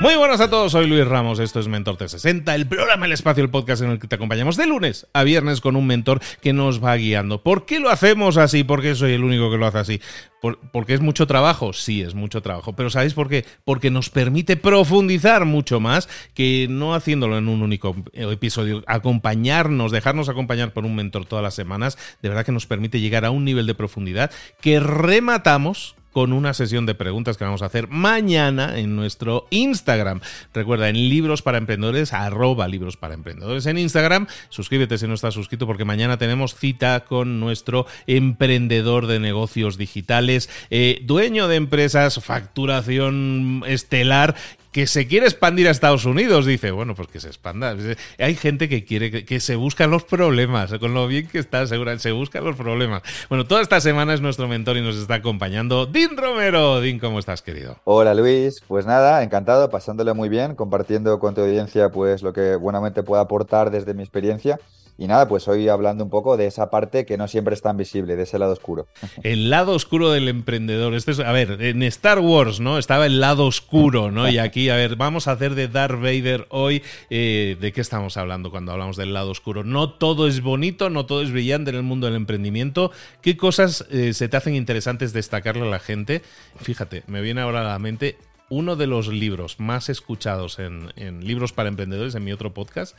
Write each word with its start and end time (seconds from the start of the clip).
Muy 0.00 0.14
buenas 0.14 0.40
a 0.40 0.48
todos, 0.48 0.70
soy 0.70 0.86
Luis 0.86 1.04
Ramos, 1.08 1.40
esto 1.40 1.58
es 1.58 1.66
Mentor 1.66 1.96
360, 1.96 2.54
el 2.54 2.68
programa 2.68 3.06
El 3.06 3.12
Espacio, 3.12 3.42
el 3.42 3.50
podcast 3.50 3.82
en 3.82 3.90
el 3.90 3.98
que 3.98 4.06
te 4.06 4.14
acompañamos 4.14 4.56
de 4.56 4.64
lunes 4.64 5.08
a 5.12 5.24
viernes 5.24 5.60
con 5.60 5.74
un 5.74 5.88
mentor 5.88 6.20
que 6.40 6.52
nos 6.52 6.82
va 6.82 6.94
guiando. 6.94 7.42
¿Por 7.42 7.66
qué 7.66 7.80
lo 7.80 7.90
hacemos 7.90 8.36
así? 8.36 8.62
¿Por 8.62 8.80
qué 8.80 8.94
soy 8.94 9.14
el 9.14 9.24
único 9.24 9.50
que 9.50 9.58
lo 9.58 9.66
hace 9.66 9.78
así? 9.78 10.00
¿Porque 10.40 10.94
es 10.94 11.00
mucho 11.00 11.26
trabajo? 11.26 11.72
Sí, 11.72 12.00
es 12.00 12.14
mucho 12.14 12.42
trabajo. 12.42 12.76
Pero 12.76 12.90
¿sabéis 12.90 13.12
por 13.12 13.28
qué? 13.28 13.44
Porque 13.64 13.90
nos 13.90 14.08
permite 14.08 14.56
profundizar 14.56 15.44
mucho 15.46 15.80
más 15.80 16.08
que 16.32 16.68
no 16.70 16.94
haciéndolo 16.94 17.36
en 17.36 17.48
un 17.48 17.60
único 17.60 17.96
episodio. 18.12 18.84
Acompañarnos, 18.86 19.90
dejarnos 19.90 20.28
acompañar 20.28 20.72
por 20.72 20.84
un 20.84 20.94
mentor 20.94 21.26
todas 21.26 21.42
las 21.42 21.54
semanas, 21.54 21.98
de 22.22 22.28
verdad 22.28 22.46
que 22.46 22.52
nos 22.52 22.66
permite 22.66 23.00
llegar 23.00 23.24
a 23.24 23.32
un 23.32 23.44
nivel 23.44 23.66
de 23.66 23.74
profundidad 23.74 24.30
que 24.60 24.78
rematamos 24.78 25.96
con 26.12 26.32
una 26.32 26.54
sesión 26.54 26.86
de 26.86 26.94
preguntas 26.94 27.36
que 27.36 27.44
vamos 27.44 27.62
a 27.62 27.66
hacer 27.66 27.88
mañana 27.88 28.78
en 28.78 28.96
nuestro 28.96 29.46
Instagram. 29.50 30.20
Recuerda, 30.52 30.88
en 30.88 30.96
Libros 31.08 31.42
para 31.42 31.58
Emprendedores, 31.58 32.12
arroba 32.12 32.68
Libros 32.68 32.96
para 32.96 33.14
Emprendedores 33.14 33.66
en 33.66 33.78
Instagram. 33.78 34.26
Suscríbete 34.48 34.98
si 34.98 35.06
no 35.06 35.14
estás 35.14 35.34
suscrito 35.34 35.66
porque 35.66 35.84
mañana 35.84 36.18
tenemos 36.18 36.54
cita 36.54 37.04
con 37.04 37.40
nuestro 37.40 37.86
emprendedor 38.06 39.06
de 39.06 39.20
negocios 39.20 39.76
digitales, 39.76 40.48
eh, 40.70 41.00
dueño 41.04 41.48
de 41.48 41.56
empresas, 41.56 42.22
facturación 42.22 43.62
estelar 43.66 44.34
que 44.72 44.86
se 44.86 45.06
quiere 45.06 45.26
expandir 45.26 45.68
a 45.68 45.70
Estados 45.70 46.04
Unidos, 46.04 46.46
dice, 46.46 46.70
bueno, 46.70 46.94
pues 46.94 47.08
que 47.08 47.20
se 47.20 47.28
expanda. 47.28 47.74
Hay 48.18 48.34
gente 48.34 48.68
que 48.68 48.84
quiere 48.84 49.24
que, 49.24 49.40
se 49.40 49.56
buscan 49.56 49.90
los 49.90 50.04
problemas, 50.04 50.72
con 50.78 50.94
lo 50.94 51.06
bien 51.06 51.26
que 51.28 51.38
está, 51.38 51.66
segura, 51.66 51.98
se 51.98 52.12
buscan 52.12 52.44
los 52.44 52.56
problemas. 52.56 53.02
Bueno, 53.28 53.46
toda 53.46 53.62
esta 53.62 53.80
semana 53.80 54.14
es 54.14 54.20
nuestro 54.20 54.48
mentor 54.48 54.76
y 54.76 54.82
nos 54.82 54.96
está 54.96 55.14
acompañando 55.14 55.86
Din 55.86 56.16
Romero. 56.16 56.80
Din, 56.80 56.98
¿cómo 56.98 57.18
estás, 57.18 57.42
querido? 57.42 57.76
Hola, 57.84 58.14
Luis. 58.14 58.62
Pues 58.66 58.86
nada, 58.86 59.22
encantado, 59.22 59.70
pasándole 59.70 60.12
muy 60.12 60.28
bien, 60.28 60.54
compartiendo 60.54 61.18
con 61.18 61.34
tu 61.34 61.42
audiencia 61.42 61.88
pues 61.90 62.22
lo 62.22 62.32
que 62.32 62.56
buenamente 62.56 63.02
pueda 63.02 63.22
aportar 63.22 63.70
desde 63.70 63.94
mi 63.94 64.02
experiencia. 64.02 64.58
Y 65.00 65.06
nada, 65.06 65.28
pues 65.28 65.46
hoy 65.46 65.68
hablando 65.68 66.02
un 66.02 66.10
poco 66.10 66.36
de 66.36 66.46
esa 66.46 66.70
parte 66.70 67.06
que 67.06 67.16
no 67.16 67.28
siempre 67.28 67.54
es 67.54 67.62
tan 67.62 67.76
visible, 67.76 68.16
de 68.16 68.24
ese 68.24 68.36
lado 68.36 68.52
oscuro. 68.52 68.88
El 69.22 69.48
lado 69.48 69.72
oscuro 69.72 70.10
del 70.10 70.26
emprendedor. 70.26 70.94
Esto 70.94 71.12
es, 71.12 71.20
a 71.20 71.30
ver, 71.30 71.62
en 71.62 71.84
Star 71.84 72.18
Wars, 72.18 72.58
¿no? 72.58 72.78
Estaba 72.78 73.06
el 73.06 73.20
lado 73.20 73.46
oscuro, 73.46 74.10
¿no? 74.10 74.28
Y 74.28 74.38
aquí, 74.38 74.70
a 74.70 74.74
ver, 74.74 74.96
vamos 74.96 75.28
a 75.28 75.32
hacer 75.32 75.54
de 75.54 75.68
Darth 75.68 76.00
Vader 76.00 76.46
hoy. 76.50 76.82
Eh, 77.10 77.56
¿De 77.60 77.72
qué 77.72 77.80
estamos 77.80 78.16
hablando 78.16 78.50
cuando 78.50 78.72
hablamos 78.72 78.96
del 78.96 79.14
lado 79.14 79.30
oscuro? 79.30 79.62
No 79.62 79.92
todo 79.92 80.26
es 80.26 80.42
bonito, 80.42 80.90
no 80.90 81.06
todo 81.06 81.22
es 81.22 81.30
brillante 81.30 81.70
en 81.70 81.76
el 81.76 81.84
mundo 81.84 82.08
del 82.08 82.16
emprendimiento. 82.16 82.90
¿Qué 83.22 83.36
cosas 83.36 83.86
eh, 83.90 84.12
se 84.14 84.28
te 84.28 84.36
hacen 84.36 84.56
interesantes 84.56 85.12
destacarle 85.12 85.62
a 85.62 85.70
la 85.70 85.78
gente? 85.78 86.22
Fíjate, 86.56 87.04
me 87.06 87.20
viene 87.20 87.40
ahora 87.40 87.60
a 87.60 87.64
la 87.64 87.78
mente 87.78 88.16
uno 88.50 88.76
de 88.76 88.86
los 88.86 89.08
libros 89.08 89.60
más 89.60 89.88
escuchados 89.88 90.58
en, 90.58 90.90
libros 91.24 91.52
para 91.52 91.68
emprendedores 91.68 92.14
en 92.14 92.24
mi 92.24 92.32
otro 92.32 92.54
podcast 92.54 92.96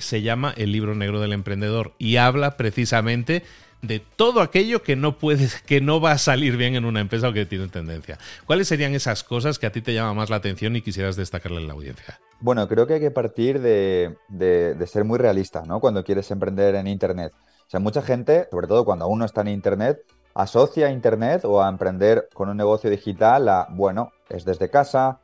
se 0.00 0.22
llama 0.22 0.54
El 0.56 0.72
libro 0.72 0.94
negro 0.94 1.20
del 1.20 1.32
emprendedor 1.32 1.92
y 1.98 2.16
habla 2.16 2.56
precisamente 2.56 3.42
de 3.82 3.98
todo 3.98 4.40
aquello 4.40 4.82
que 4.82 4.94
no 4.94 5.18
puedes, 5.18 5.60
que 5.62 5.80
no 5.80 6.00
va 6.00 6.12
a 6.12 6.18
salir 6.18 6.56
bien 6.56 6.76
en 6.76 6.84
una 6.84 7.00
empresa 7.00 7.28
o 7.28 7.32
que 7.32 7.46
tiene 7.46 7.68
tendencia. 7.68 8.18
¿Cuáles 8.46 8.68
serían 8.68 8.94
esas 8.94 9.24
cosas 9.24 9.58
que 9.58 9.66
a 9.66 9.72
ti 9.72 9.82
te 9.82 9.92
llama 9.92 10.14
más 10.14 10.30
la 10.30 10.36
atención 10.36 10.76
y 10.76 10.82
quisieras 10.82 11.16
destacarle 11.16 11.60
en 11.60 11.66
la 11.66 11.74
audiencia? 11.74 12.20
Bueno, 12.40 12.66
creo 12.68 12.86
que 12.86 12.94
hay 12.94 13.00
que 13.00 13.10
partir 13.10 13.60
de, 13.60 14.16
de, 14.28 14.86
ser 14.86 15.04
muy 15.04 15.18
realista, 15.18 15.64
¿no? 15.66 15.80
Cuando 15.80 16.04
quieres 16.04 16.30
emprender 16.30 16.76
en 16.76 16.86
Internet. 16.86 17.32
O 17.34 17.70
sea, 17.70 17.80
mucha 17.80 18.02
gente, 18.02 18.46
sobre 18.50 18.68
todo 18.68 18.84
cuando 18.84 19.08
uno 19.08 19.24
está 19.24 19.40
en 19.40 19.48
Internet, 19.48 19.98
asocia 20.34 20.86
a 20.86 20.90
Internet 20.90 21.44
o 21.44 21.62
a 21.62 21.68
emprender 21.68 22.28
con 22.34 22.48
un 22.48 22.56
negocio 22.56 22.88
digital 22.88 23.48
a, 23.48 23.66
bueno, 23.70 24.12
es 24.28 24.44
desde 24.44 24.70
casa, 24.70 25.20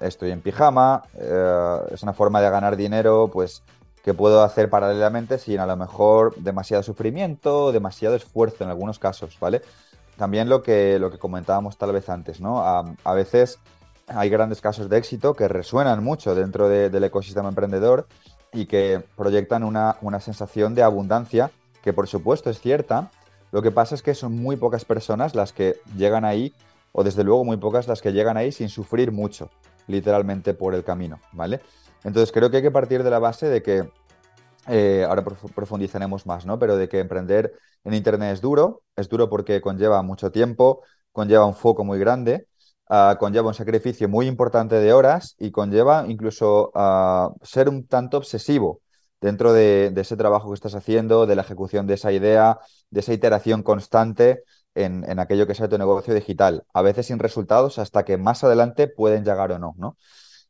estoy 0.00 0.30
en 0.32 0.40
pijama, 0.40 1.02
eh, 1.14 1.76
es 1.92 2.02
una 2.02 2.12
forma 2.12 2.40
de 2.40 2.50
ganar 2.50 2.76
dinero, 2.76 3.30
pues 3.32 3.62
que 4.04 4.14
puedo 4.14 4.42
hacer 4.42 4.70
paralelamente 4.70 5.38
sin 5.38 5.60
a 5.60 5.66
lo 5.66 5.76
mejor 5.76 6.34
demasiado 6.36 6.82
sufrimiento, 6.82 7.72
demasiado 7.72 8.16
esfuerzo 8.16 8.64
en 8.64 8.70
algunos 8.70 8.98
casos, 8.98 9.36
¿vale? 9.40 9.62
También 10.16 10.48
lo 10.48 10.62
que, 10.62 10.98
lo 10.98 11.10
que 11.10 11.18
comentábamos 11.18 11.76
tal 11.76 11.92
vez 11.92 12.08
antes, 12.08 12.40
¿no? 12.40 12.60
A, 12.60 13.14
veces 13.14 13.58
hay 14.08 14.28
grandes 14.28 14.60
casos 14.60 14.88
de 14.88 14.98
éxito 14.98 15.34
que 15.34 15.48
resuenan 15.48 16.02
mucho 16.02 16.34
dentro 16.34 16.68
del 16.68 17.04
ecosistema 17.04 17.48
emprendedor 17.48 18.06
y 18.52 18.66
que 18.66 19.02
proyectan 19.16 19.62
una, 19.62 19.96
una 20.02 20.20
sensación 20.20 20.74
de 20.74 20.82
abundancia 20.82 21.50
que 21.82 21.92
por 21.92 22.08
supuesto 22.08 22.50
es 22.50 22.60
cierta. 22.60 23.10
Lo 23.52 23.62
que 23.62 23.70
pasa 23.70 23.94
es 23.94 24.02
que 24.02 24.14
son 24.14 24.36
muy 24.36 24.56
pocas 24.56 24.84
personas 24.84 25.34
las 25.34 25.52
que 25.52 25.76
llegan 25.96 26.24
ahí, 26.24 26.54
o 26.92 27.02
desde 27.04 27.24
luego 27.24 27.44
muy 27.44 27.56
pocas 27.56 27.88
las 27.88 28.00
que 28.00 28.12
llegan 28.12 28.36
ahí 28.36 28.52
sin 28.52 28.68
sufrir 28.68 29.12
mucho, 29.12 29.50
literalmente 29.86 30.54
por 30.54 30.74
el 30.74 30.84
camino, 30.84 31.18
¿vale? 31.32 31.60
Entonces 32.04 32.32
creo 32.32 32.50
que 32.50 32.58
hay 32.58 32.62
que 32.62 32.70
partir 32.70 33.02
de 33.02 33.10
la 33.10 33.18
base 33.18 33.48
de 33.48 33.62
que, 33.62 33.90
eh, 34.68 35.04
ahora 35.08 35.24
profundizaremos 35.54 36.26
más, 36.26 36.46
¿no? 36.46 36.58
Pero 36.58 36.76
de 36.76 36.88
que 36.88 37.00
emprender 37.00 37.52
en 37.84 37.94
Internet 37.94 38.34
es 38.34 38.40
duro, 38.40 38.82
es 38.96 39.08
duro 39.08 39.28
porque 39.28 39.60
conlleva 39.60 40.02
mucho 40.02 40.30
tiempo, 40.30 40.82
conlleva 41.12 41.46
un 41.46 41.54
foco 41.54 41.84
muy 41.84 41.98
grande, 41.98 42.46
uh, 42.90 43.16
conlleva 43.18 43.48
un 43.48 43.54
sacrificio 43.54 44.08
muy 44.08 44.26
importante 44.26 44.76
de 44.76 44.92
horas 44.92 45.34
y 45.38 45.50
conlleva 45.50 46.04
incluso 46.06 46.70
uh, 46.74 47.34
ser 47.42 47.68
un 47.68 47.86
tanto 47.86 48.18
obsesivo 48.18 48.80
dentro 49.20 49.52
de, 49.52 49.92
ese 49.96 50.16
trabajo 50.16 50.48
que 50.50 50.54
estás 50.54 50.74
haciendo, 50.74 51.26
de 51.26 51.36
la 51.36 51.42
ejecución 51.42 51.86
de 51.86 51.94
esa 51.94 52.12
idea, 52.12 52.58
de 52.90 53.00
esa 53.00 53.12
iteración 53.12 53.62
constante 53.62 54.44
en, 54.74 55.04
en, 55.08 55.18
aquello 55.18 55.46
que 55.46 55.54
sea 55.54 55.68
tu 55.68 55.78
negocio 55.78 56.14
digital, 56.14 56.64
a 56.72 56.82
veces 56.82 57.06
sin 57.06 57.18
resultados 57.18 57.78
hasta 57.78 58.04
que 58.04 58.16
más 58.16 58.44
adelante 58.44 58.88
pueden 58.88 59.24
llegar 59.24 59.52
o 59.52 59.58
no, 59.58 59.74
¿no? 59.76 59.96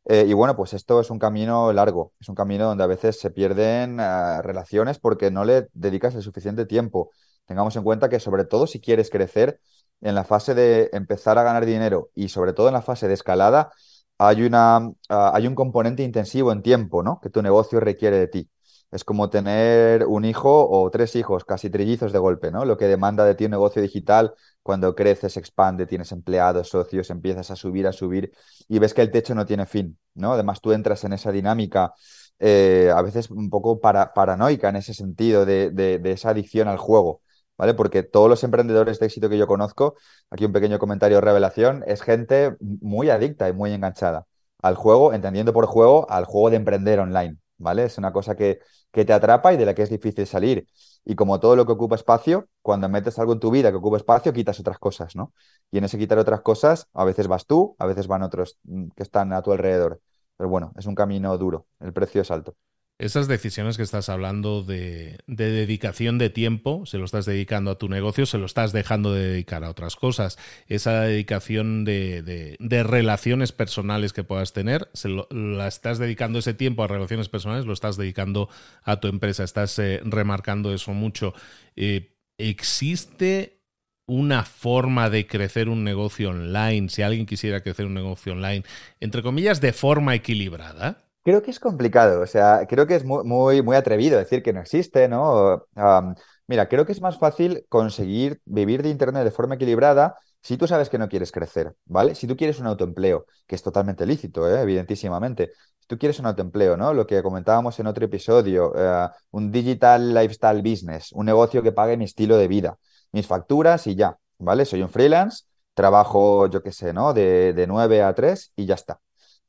Eh, 0.06 0.24
y 0.26 0.32
bueno, 0.32 0.56
pues 0.56 0.72
esto 0.74 1.00
es 1.00 1.10
un 1.10 1.18
camino 1.18 1.72
largo, 1.72 2.12
es 2.20 2.28
un 2.28 2.34
camino 2.34 2.64
donde 2.64 2.82
a 2.84 2.86
veces 2.86 3.20
se 3.20 3.30
pierden 3.30 4.00
uh, 4.00 4.42
relaciones 4.42 4.98
porque 4.98 5.30
no 5.30 5.44
le 5.44 5.68
dedicas 5.74 6.14
el 6.14 6.22
suficiente 6.22 6.66
tiempo. 6.66 7.10
Tengamos 7.46 7.76
en 7.76 7.82
cuenta 7.84 8.08
que 8.08 8.18
sobre 8.20 8.44
todo 8.44 8.66
si 8.66 8.80
quieres 8.80 9.10
crecer 9.10 9.60
en 10.00 10.14
la 10.14 10.24
fase 10.24 10.54
de 10.54 10.88
empezar 10.92 11.38
a 11.38 11.42
ganar 11.42 11.66
dinero 11.66 12.10
y 12.14 12.28
sobre 12.28 12.52
todo 12.54 12.68
en 12.68 12.74
la 12.74 12.82
fase 12.82 13.08
de 13.08 13.14
escalada, 13.14 13.70
hay, 14.18 14.42
una, 14.42 14.78
uh, 14.78 14.94
hay 15.08 15.46
un 15.46 15.54
componente 15.54 16.02
intensivo 16.02 16.50
en 16.52 16.62
tiempo, 16.62 17.02
¿no? 17.02 17.20
Que 17.22 17.30
tu 17.30 17.42
negocio 17.42 17.78
requiere 17.80 18.18
de 18.18 18.28
ti. 18.28 18.50
Es 18.90 19.04
como 19.04 19.30
tener 19.30 20.04
un 20.06 20.24
hijo 20.24 20.68
o 20.68 20.90
tres 20.90 21.14
hijos, 21.16 21.44
casi 21.44 21.70
trillizos 21.70 22.12
de 22.12 22.18
golpe, 22.18 22.50
¿no? 22.50 22.64
Lo 22.64 22.76
que 22.76 22.86
demanda 22.86 23.24
de 23.24 23.34
ti 23.34 23.44
un 23.44 23.52
negocio 23.52 23.80
digital, 23.80 24.34
cuando 24.62 24.94
creces, 24.94 25.36
expande, 25.36 25.86
tienes 25.86 26.12
empleados, 26.12 26.68
socios, 26.68 27.10
empiezas 27.10 27.50
a 27.50 27.56
subir, 27.56 27.86
a 27.86 27.92
subir 27.92 28.32
y 28.68 28.78
ves 28.78 28.94
que 28.94 29.02
el 29.02 29.10
techo 29.10 29.34
no 29.34 29.46
tiene 29.46 29.66
fin, 29.66 29.98
¿no? 30.14 30.32
Además, 30.32 30.60
tú 30.60 30.72
entras 30.72 31.04
en 31.04 31.12
esa 31.12 31.30
dinámica 31.32 31.94
eh, 32.40 32.90
a 32.94 33.02
veces 33.02 33.30
un 33.30 33.50
poco 33.50 33.80
para, 33.80 34.12
paranoica 34.14 34.70
en 34.70 34.76
ese 34.76 34.94
sentido 34.94 35.44
de, 35.44 35.70
de, 35.70 36.00
esa 36.10 36.30
adicción 36.30 36.68
al 36.68 36.78
juego. 36.78 37.22
¿Vale? 37.58 37.74
Porque 37.74 38.02
todos 38.02 38.30
los 38.30 38.42
emprendedores 38.42 38.98
de 38.98 39.06
éxito 39.06 39.28
que 39.28 39.36
yo 39.36 39.46
conozco, 39.46 39.94
aquí 40.30 40.46
un 40.46 40.52
pequeño 40.52 40.78
comentario 40.78 41.18
de 41.18 41.20
revelación, 41.20 41.84
es 41.86 42.00
gente 42.00 42.56
muy 42.60 43.10
adicta 43.10 43.50
y 43.50 43.52
muy 43.52 43.72
enganchada 43.72 44.26
al 44.62 44.76
juego, 44.76 45.12
entendiendo 45.12 45.52
por 45.52 45.66
juego, 45.66 46.10
al 46.10 46.24
juego 46.24 46.50
de 46.50 46.56
emprender 46.56 47.00
online, 47.00 47.38
¿vale? 47.60 47.84
Es 47.84 47.98
una 47.98 48.12
cosa 48.12 48.36
que, 48.36 48.60
que 48.90 49.04
te 49.04 49.12
atrapa 49.12 49.52
y 49.52 49.56
de 49.56 49.66
la 49.66 49.74
que 49.74 49.82
es 49.82 49.90
difícil 49.90 50.26
salir. 50.26 50.66
Y 51.04 51.14
como 51.14 51.40
todo 51.40 51.56
lo 51.56 51.66
que 51.66 51.72
ocupa 51.72 51.94
espacio, 51.96 52.48
cuando 52.62 52.88
metes 52.88 53.18
algo 53.18 53.32
en 53.32 53.40
tu 53.40 53.50
vida 53.50 53.70
que 53.70 53.76
ocupa 53.76 53.96
espacio, 53.98 54.32
quitas 54.32 54.60
otras 54.60 54.78
cosas, 54.78 55.16
¿no? 55.16 55.32
Y 55.70 55.78
en 55.78 55.84
ese 55.84 55.98
quitar 55.98 56.18
otras 56.18 56.40
cosas, 56.42 56.88
a 56.94 57.04
veces 57.04 57.28
vas 57.28 57.46
tú, 57.46 57.76
a 57.78 57.86
veces 57.86 58.06
van 58.08 58.22
otros 58.22 58.58
mm, 58.64 58.88
que 58.96 59.02
están 59.02 59.32
a 59.32 59.42
tu 59.42 59.52
alrededor. 59.52 60.00
Pero 60.36 60.48
bueno, 60.50 60.72
es 60.76 60.86
un 60.86 60.94
camino 60.94 61.36
duro, 61.38 61.66
el 61.80 61.92
precio 61.92 62.22
es 62.22 62.30
alto. 62.30 62.56
Esas 63.00 63.28
decisiones 63.28 63.78
que 63.78 63.82
estás 63.82 64.10
hablando 64.10 64.62
de, 64.62 65.20
de, 65.26 65.50
dedicación 65.50 66.18
de 66.18 66.28
tiempo, 66.28 66.84
se 66.84 66.98
lo 66.98 67.06
estás 67.06 67.24
dedicando 67.24 67.70
a 67.70 67.78
tu 67.78 67.88
negocio, 67.88 68.26
se 68.26 68.36
lo 68.36 68.44
estás 68.44 68.72
dejando 68.72 69.14
de 69.14 69.26
dedicar 69.26 69.64
a 69.64 69.70
otras 69.70 69.96
cosas. 69.96 70.36
Esa 70.66 71.00
dedicación 71.00 71.86
de, 71.86 72.20
de, 72.20 72.56
de 72.60 72.82
relaciones 72.82 73.52
personales 73.52 74.12
que 74.12 74.22
puedas 74.22 74.52
tener, 74.52 74.90
se 74.92 75.08
lo, 75.08 75.26
la 75.30 75.66
estás 75.66 75.98
dedicando 75.98 76.40
ese 76.40 76.52
tiempo 76.52 76.82
a 76.82 76.88
relaciones 76.88 77.30
personales, 77.30 77.64
lo 77.64 77.72
estás 77.72 77.96
dedicando 77.96 78.50
a 78.82 79.00
tu 79.00 79.08
empresa, 79.08 79.44
estás 79.44 79.78
eh, 79.78 80.02
remarcando 80.04 80.74
eso 80.74 80.92
mucho. 80.92 81.32
Eh, 81.76 82.14
¿Existe 82.36 83.62
una 84.04 84.44
forma 84.44 85.08
de 85.08 85.26
crecer 85.26 85.70
un 85.70 85.84
negocio 85.84 86.28
online, 86.28 86.90
si 86.90 87.00
alguien 87.00 87.24
quisiera 87.24 87.62
crecer 87.62 87.86
un 87.86 87.94
negocio 87.94 88.34
online, 88.34 88.62
entre 89.00 89.22
comillas, 89.22 89.62
de 89.62 89.72
forma 89.72 90.14
equilibrada? 90.14 91.09
Creo 91.22 91.42
que 91.42 91.50
es 91.50 91.60
complicado, 91.60 92.22
o 92.22 92.26
sea, 92.26 92.66
creo 92.66 92.86
que 92.86 92.94
es 92.94 93.04
muy, 93.04 93.24
muy, 93.24 93.62
muy 93.62 93.76
atrevido 93.76 94.18
decir 94.18 94.42
que 94.42 94.54
no 94.54 94.60
existe, 94.60 95.06
¿no? 95.06 95.66
Um, 95.76 96.14
mira, 96.46 96.66
creo 96.68 96.86
que 96.86 96.92
es 96.92 97.02
más 97.02 97.18
fácil 97.18 97.66
conseguir 97.68 98.40
vivir 98.46 98.82
de 98.82 98.88
Internet 98.88 99.24
de 99.24 99.30
forma 99.30 99.56
equilibrada 99.56 100.16
si 100.42 100.56
tú 100.56 100.66
sabes 100.66 100.88
que 100.88 100.96
no 100.96 101.08
quieres 101.10 101.30
crecer, 101.30 101.74
¿vale? 101.84 102.14
Si 102.14 102.26
tú 102.26 102.36
quieres 102.36 102.58
un 102.58 102.66
autoempleo, 102.66 103.26
que 103.46 103.54
es 103.54 103.62
totalmente 103.62 104.06
lícito, 104.06 104.48
¿eh? 104.48 104.62
evidentísimamente. 104.62 105.52
Si 105.78 105.86
tú 105.86 105.98
quieres 105.98 106.18
un 106.20 106.26
autoempleo, 106.26 106.78
¿no? 106.78 106.94
Lo 106.94 107.06
que 107.06 107.22
comentábamos 107.22 107.78
en 107.78 107.86
otro 107.86 108.06
episodio, 108.06 108.72
uh, 108.72 109.10
un 109.32 109.52
digital 109.52 110.14
lifestyle 110.14 110.62
business, 110.62 111.12
un 111.12 111.26
negocio 111.26 111.62
que 111.62 111.72
pague 111.72 111.98
mi 111.98 112.04
estilo 112.06 112.38
de 112.38 112.48
vida, 112.48 112.78
mis 113.12 113.26
facturas 113.26 113.86
y 113.86 113.94
ya, 113.94 114.16
¿vale? 114.38 114.64
Soy 114.64 114.80
un 114.82 114.88
freelance, 114.88 115.44
trabajo, 115.74 116.46
yo 116.48 116.62
qué 116.62 116.72
sé, 116.72 116.94
¿no? 116.94 117.12
De, 117.12 117.52
de 117.52 117.66
9 117.66 118.02
a 118.02 118.14
3 118.14 118.52
y 118.56 118.64
ya 118.64 118.74
está. 118.74 119.00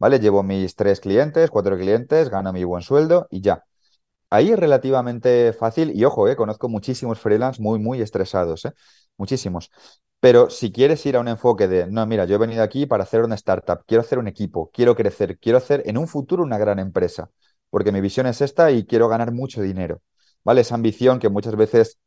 ¿Vale? 0.01 0.19
Llevo 0.19 0.42
mis 0.42 0.75
tres 0.75 1.00
clientes, 1.00 1.51
cuatro 1.51 1.77
clientes, 1.77 2.30
gano 2.30 2.51
mi 2.51 2.63
buen 2.63 2.81
sueldo 2.81 3.27
y 3.30 3.42
ya. 3.42 3.63
Ahí 4.31 4.50
es 4.51 4.57
relativamente 4.57 5.53
fácil 5.53 5.92
y 5.95 6.03
ojo, 6.06 6.27
eh, 6.27 6.36
conozco 6.36 6.69
muchísimos 6.69 7.19
freelance 7.19 7.62
muy, 7.62 7.77
muy 7.80 8.01
estresados, 8.01 8.65
eh, 8.65 8.74
muchísimos. 9.18 9.69
Pero 10.19 10.50
si 10.50 10.71
quieres 10.71 11.06
ir 11.06 11.18
a 11.18 11.19
un 11.19 11.27
enfoque 11.27 11.68
de, 11.68 11.86
no, 11.88 12.06
mira, 12.07 12.25
yo 12.25 12.36
he 12.36 12.38
venido 12.39 12.63
aquí 12.63 12.88
para 12.88 13.03
hacer 13.03 13.21
una 13.24 13.36
startup, 13.36 13.83
quiero 13.86 14.01
hacer 14.01 14.18
un 14.18 14.27
equipo, 14.27 14.71
quiero 14.74 14.95
crecer, 14.95 15.38
quiero 15.38 15.59
hacer 15.59 15.83
en 15.86 16.00
un 16.00 16.07
futuro 16.07 16.42
una 16.44 16.57
gran 16.57 16.80
empresa, 16.80 17.30
porque 17.69 17.92
mi 17.92 18.01
visión 18.01 18.25
es 18.25 18.42
esta 18.42 18.71
y 18.71 18.86
quiero 18.88 19.07
ganar 19.07 19.31
mucho 19.31 19.62
dinero, 19.62 20.01
¿vale? 20.44 20.62
Esa 20.62 20.74
ambición 20.75 21.19
que 21.19 21.30
muchas 21.30 21.56
veces 21.56 22.00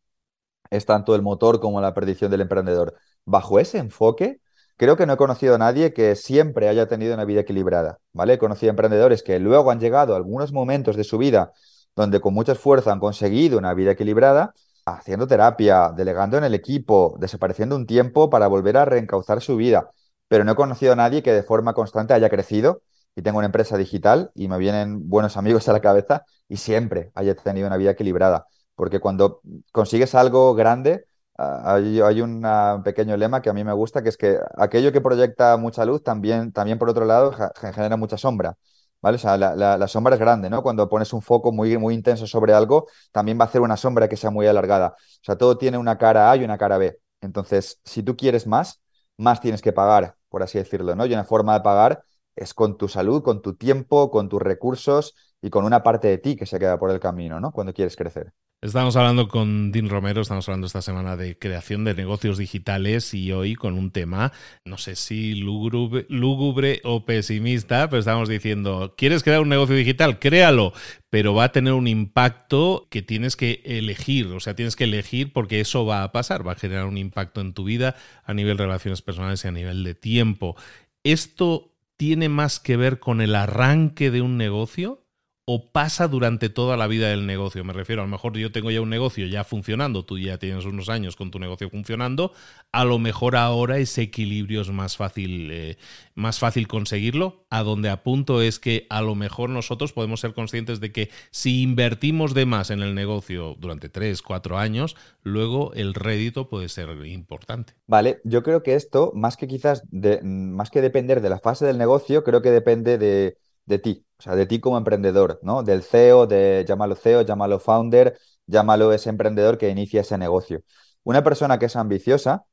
es 0.71 0.85
tanto 0.87 1.15
el 1.15 1.23
motor 1.23 1.61
como 1.61 1.81
la 1.81 1.95
perdición 1.95 2.31
del 2.33 2.41
emprendedor. 2.41 2.97
Bajo 3.25 3.61
ese 3.61 3.79
enfoque, 3.79 4.41
Creo 4.77 4.97
que 4.97 5.07
no 5.07 5.13
he 5.13 5.17
conocido 5.17 5.55
a 5.55 5.59
nadie 5.59 5.93
que 5.93 6.17
siempre 6.17 6.69
haya 6.69 6.89
tenido 6.89 7.15
una 7.15 7.25
vida 7.25 7.41
equilibrada, 7.41 7.99
¿vale? 8.13 8.35
He 8.35 8.39
conocido 8.39 8.71
emprendedores 8.71 9.23
que 9.23 9.39
luego 9.39 9.71
han 9.71 9.81
llegado 9.81 10.15
a 10.15 10.17
algunos 10.17 10.53
momentos 10.53 10.97
de 10.97 11.05
su 11.05 11.19
vida 11.19 11.53
donde 11.97 12.21
con 12.21 12.35
mucho 12.35 12.53
esfuerzo 12.53 12.91
han 12.91 13.01
conseguido 13.01 13.59
una 13.59 13.75
vida 13.75 13.93
equilibrada, 13.93 14.55
haciendo 14.85 15.27
terapia, 15.27 15.93
delegando 15.97 16.37
en 16.37 16.45
el 16.45 16.55
equipo, 16.55 17.17
desapareciendo 17.19 17.77
un 17.77 17.87
tiempo 17.87 18.31
para 18.31 18.47
volver 18.49 18.77
a 18.77 18.85
reencauzar 18.85 19.41
su 19.41 19.57
vida. 19.57 19.91
Pero 20.29 20.45
no 20.45 20.53
he 20.53 20.57
conocido 20.57 20.93
a 20.93 20.97
nadie 20.97 21.23
que 21.23 21.33
de 21.33 21.43
forma 21.43 21.75
constante 21.75 22.15
haya 22.15 22.29
crecido 22.29 22.83
y 23.15 23.23
tenga 23.23 23.39
una 23.39 23.47
empresa 23.47 23.77
digital 23.77 24.31
y 24.35 24.49
me 24.49 24.59
vienen 24.59 25.09
buenos 25.09 25.37
amigos 25.37 25.69
a 25.69 25.73
la 25.73 25.81
cabeza 25.81 26.25
y 26.49 26.57
siempre 26.57 27.13
haya 27.15 27.35
tenido 27.35 27.67
una 27.67 27.77
vida 27.77 27.93
equilibrada. 27.93 28.47
Porque 28.75 28.99
cuando 28.99 29.41
consigues 29.71 30.15
algo 30.15 30.55
grande, 30.55 31.07
hay, 31.37 32.01
hay, 32.01 32.21
un 32.21 32.43
pequeño 32.85 33.17
lema 33.17 33.43
que 33.43 33.51
a 33.51 33.53
mí 33.53 33.65
me 33.65 33.73
gusta, 33.73 34.03
que 34.03 34.09
es 34.09 34.17
que 34.17 34.39
aquello 34.57 34.93
que 34.93 35.01
proyecta 35.01 35.57
mucha 35.57 35.85
luz 35.85 36.03
también, 36.03 36.53
también 36.53 36.79
por 36.79 36.89
otro 36.89 37.05
lado, 37.05 37.33
genera 37.75 37.97
mucha 37.97 38.17
sombra. 38.17 38.57
¿Vale? 39.01 39.17
O 39.17 39.19
sea, 39.19 39.37
la, 39.37 39.89
sombra 39.89 40.15
es 40.15 40.21
grande, 40.21 40.49
¿no? 40.49 40.63
Cuando 40.63 40.89
pones 40.89 41.13
un 41.13 41.21
foco 41.21 41.53
muy, 41.53 41.77
muy 41.77 41.95
intenso 41.95 42.27
sobre 42.27 42.55
algo, 42.55 42.87
también 43.13 43.39
va 43.39 43.45
a 43.45 43.49
hacer 43.49 43.61
una 43.61 43.77
sombra 43.77 44.09
que 44.09 44.17
sea 44.17 44.31
muy 44.31 44.47
alargada. 44.47 44.95
O 44.97 45.25
sea, 45.25 45.37
todo 45.37 45.59
tiene 45.59 45.77
una 45.77 45.99
cara 45.99 46.31
A 46.31 46.37
y 46.37 46.45
una 46.45 46.57
cara 46.57 46.79
B. 46.79 46.99
Entonces, 47.21 47.81
si 47.85 48.03
tú 48.03 48.17
quieres 48.17 48.47
más, 48.47 48.81
más 49.19 49.41
tienes 49.43 49.61
que 49.61 49.73
pagar, 49.75 50.17
por 50.31 50.43
así 50.43 50.57
decirlo, 50.59 50.95
¿no? 50.97 51.05
Y 51.05 51.13
una 51.13 51.25
forma 51.25 51.53
de 51.55 51.61
pagar 51.61 52.03
es 52.35 52.55
con 52.55 52.79
tu 52.79 52.89
salud, 52.89 53.23
con 53.23 53.43
tu 53.43 53.55
tiempo, 53.57 54.11
con 54.11 54.29
tus 54.31 54.41
recursos 54.41 55.15
y 55.45 55.51
con 55.51 55.67
una 55.67 55.83
parte 55.83 56.09
de 56.09 56.17
ti 56.17 56.37
que 56.37 56.47
se 56.47 56.59
queda 56.59 56.79
por 56.79 56.91
el 56.91 56.99
camino, 56.99 57.39
¿no? 57.39 57.53
Cuando 57.53 57.75
quieres 57.75 57.97
crecer. 57.97 58.33
Estamos 58.63 58.97
hablando 58.97 59.29
con 59.29 59.73
Dean 59.73 59.91
Romero, 59.91 60.23
estamos 60.23 60.49
hablando 60.49 60.67
esta 60.67 60.81
semana 60.81 61.19
de 61.19 61.39
creación 61.39 61.85
de 61.85 61.93
negocios 61.93 62.39
digitales 62.39 63.13
y 63.13 63.31
hoy 63.31 63.55
con 63.55 63.75
un 63.75 63.91
tema, 63.91 64.33
no 64.65 64.79
sé 64.79 64.97
si 64.97 65.35
lúgubre, 65.35 66.07
lúgubre, 66.09 66.81
o 66.83 67.05
pesimista, 67.05 67.91
pero 67.91 68.01
estamos 68.01 68.31
diciendo, 68.31 68.95
¿quieres 68.97 69.23
crear 69.23 69.43
un 69.43 69.51
negocio 69.51 69.77
digital? 69.77 70.19
Créalo, 70.19 70.73
pero 71.11 71.35
va 71.35 71.45
a 71.45 71.53
tener 71.53 71.75
un 71.75 71.89
impacto 71.89 72.89
que 72.91 73.03
tienes 73.03 73.37
que 73.37 73.61
elegir, 73.67 74.29
o 74.29 74.41
sea, 74.41 74.57
tienes 74.57 74.77
que 74.77 74.85
elegir 74.85 75.31
porque 75.35 75.61
eso 75.61 75.85
va 75.85 76.05
a 76.05 76.13
pasar, 76.13 76.49
va 76.49 76.53
a 76.53 76.57
generar 76.57 76.87
un 76.87 76.97
impacto 76.97 77.43
en 77.43 77.53
tu 77.53 77.65
vida 77.65 77.97
a 78.25 78.33
nivel 78.33 78.57
de 78.57 78.65
relaciones 78.65 79.03
personales 79.03 79.45
y 79.45 79.49
a 79.49 79.53
nivel 79.53 79.85
de 79.85 79.95
tiempo. 79.95 80.57
¿Esto 81.03 81.75
tiene 81.99 82.31
más 82.31 82.61
que 82.61 82.79
ver 82.79 82.99
con 82.99 83.21
el 83.21 83.35
arranque 83.35 84.11
de 84.11 84.23
un 84.23 84.39
negocio? 84.39 85.04
O 85.47 85.71
pasa 85.73 86.09
durante 86.09 86.49
toda 86.49 86.77
la 86.77 86.87
vida 86.87 87.09
del 87.09 87.27
negocio. 87.27 87.65
Me 87.65 87.75
refiero, 87.75 88.01
a 88.01 88.07
lo 88.07 88.11
mejor 88.11 88.37
yo 88.39 88.51
tengo 88.51 88.71
ya 88.71 88.81
un 88.81 88.89
negocio 88.89 89.27
ya 89.27 89.45
funcionando, 89.45 90.05
tú 90.05 90.19
ya 90.19 90.39
tienes 90.39 90.65
unos 90.65 90.89
años 90.89 91.17
con 91.17 91.31
tu 91.31 91.39
negocio 91.39 91.69
funcionando, 91.69 92.33
a 92.73 92.85
lo 92.85 92.99
mejor 92.99 93.37
ahora 93.37 93.79
ese 93.79 94.03
equilibrio 94.03 94.63
es 94.63 94.71
más 94.71 94.97
fácil, 94.97 95.51
eh, 95.51 95.77
más 96.15 96.39
fácil 96.39 96.67
conseguirlo. 96.67 97.45
A 97.51 97.63
donde 97.63 97.91
apunto 97.91 98.41
es 98.41 98.59
que 98.59 98.87
a 98.89 99.03
lo 99.03 99.15
mejor 99.15 99.51
nosotros 99.51 99.93
podemos 99.93 100.21
ser 100.21 100.33
conscientes 100.33 100.81
de 100.81 100.93
que 100.93 101.11
si 101.31 101.63
invertimos 101.63 102.33
de 102.33 102.47
más 102.47 102.71
en 102.71 102.81
el 102.81 102.95
negocio 102.95 103.55
durante 103.59 103.91
tres, 103.91 104.23
cuatro 104.23 104.59
años, 104.59 104.97
luego 105.23 105.73
el 105.75 105.93
rédito 105.95 106.49
puede 106.49 106.69
ser 106.71 106.89
importante. 107.07 107.75
Vale, 107.87 108.21
yo 108.25 108.43
creo 108.43 108.63
que 108.63 108.75
esto, 108.75 109.13
más 109.15 109.37
que 109.37 109.47
quizás, 109.47 109.83
de, 109.91 110.21
más 110.23 110.71
que 110.71 110.81
depender 110.81 111.21
de 111.21 111.29
la 111.29 111.39
fase 111.39 111.67
del 111.67 111.77
negocio, 111.77 112.25
creo 112.25 112.41
que 112.41 112.51
depende 112.51 112.97
de 112.97 113.37
de 113.67 113.79
ti, 113.79 114.05
sea, 114.25 114.37
de 114.37 114.47
ti 114.47 114.61
como 114.61 114.79
emprendedor, 114.79 115.41
¿no? 115.43 115.63
Del 115.63 115.83
CEO, 115.83 116.27
de 116.27 116.65
llámalo 116.67 116.95
CEO, 116.97 117.23
llámalo 117.23 117.59
founder, 117.59 118.19
llámalo 118.47 118.93
ese 118.93 119.11
emprendedor 119.11 119.59
que 119.59 119.69
inicia 119.71 120.01
ese 120.03 120.19
negocio. 120.19 120.63
Una 121.03 121.23
persona 121.23 121.59
que 121.59 121.67
es 121.67 121.77
ambiciosa 121.77 122.45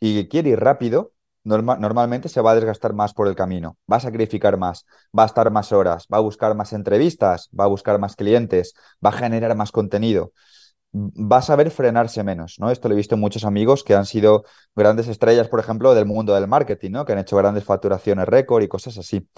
y 0.00 0.28
quiere 0.28 0.50
ir 0.50 0.60
rápido, 0.60 1.12
norma 1.44 1.76
normalmente 1.76 2.28
se 2.28 2.40
va 2.40 2.52
a 2.52 2.54
desgastar 2.54 2.92
más 2.94 3.14
por 3.14 3.28
el 3.28 3.36
camino, 3.36 3.76
va 3.90 3.96
a 3.96 4.00
sacrificar 4.00 4.56
más, 4.58 4.86
va 5.16 5.24
a 5.24 5.26
estar 5.26 5.50
más 5.50 5.72
horas, 5.72 6.06
va 6.12 6.18
a 6.18 6.20
buscar 6.20 6.54
más 6.54 6.72
entrevistas, 6.72 7.50
va 7.58 7.64
a 7.64 7.68
buscar 7.68 7.98
más 7.98 8.16
clientes, 8.16 8.74
va 9.04 9.10
a 9.10 9.12
generar 9.12 9.56
más 9.56 9.72
contenido 9.72 10.32
va 10.96 11.38
a 11.38 11.42
saber 11.42 11.70
frenarse 11.70 12.22
menos, 12.24 12.56
¿no? 12.58 12.70
Esto 12.70 12.88
lo 12.88 12.94
he 12.94 12.96
visto 12.96 13.14
en 13.14 13.20
muchos 13.20 13.44
amigos 13.44 13.84
que 13.84 13.94
han 13.94 14.06
sido 14.06 14.44
grandes 14.74 15.08
estrellas, 15.08 15.48
por 15.48 15.60
ejemplo, 15.60 15.94
del 15.94 16.06
mundo 16.06 16.34
del 16.34 16.48
marketing, 16.48 16.92
¿no? 16.92 17.04
Que 17.04 17.12
han 17.12 17.18
hecho 17.18 17.36
grandes 17.36 17.64
facturaciones 17.64 18.26
récord 18.26 18.62
y 18.62 18.68
cosas 18.68 18.96
así. 18.98 19.28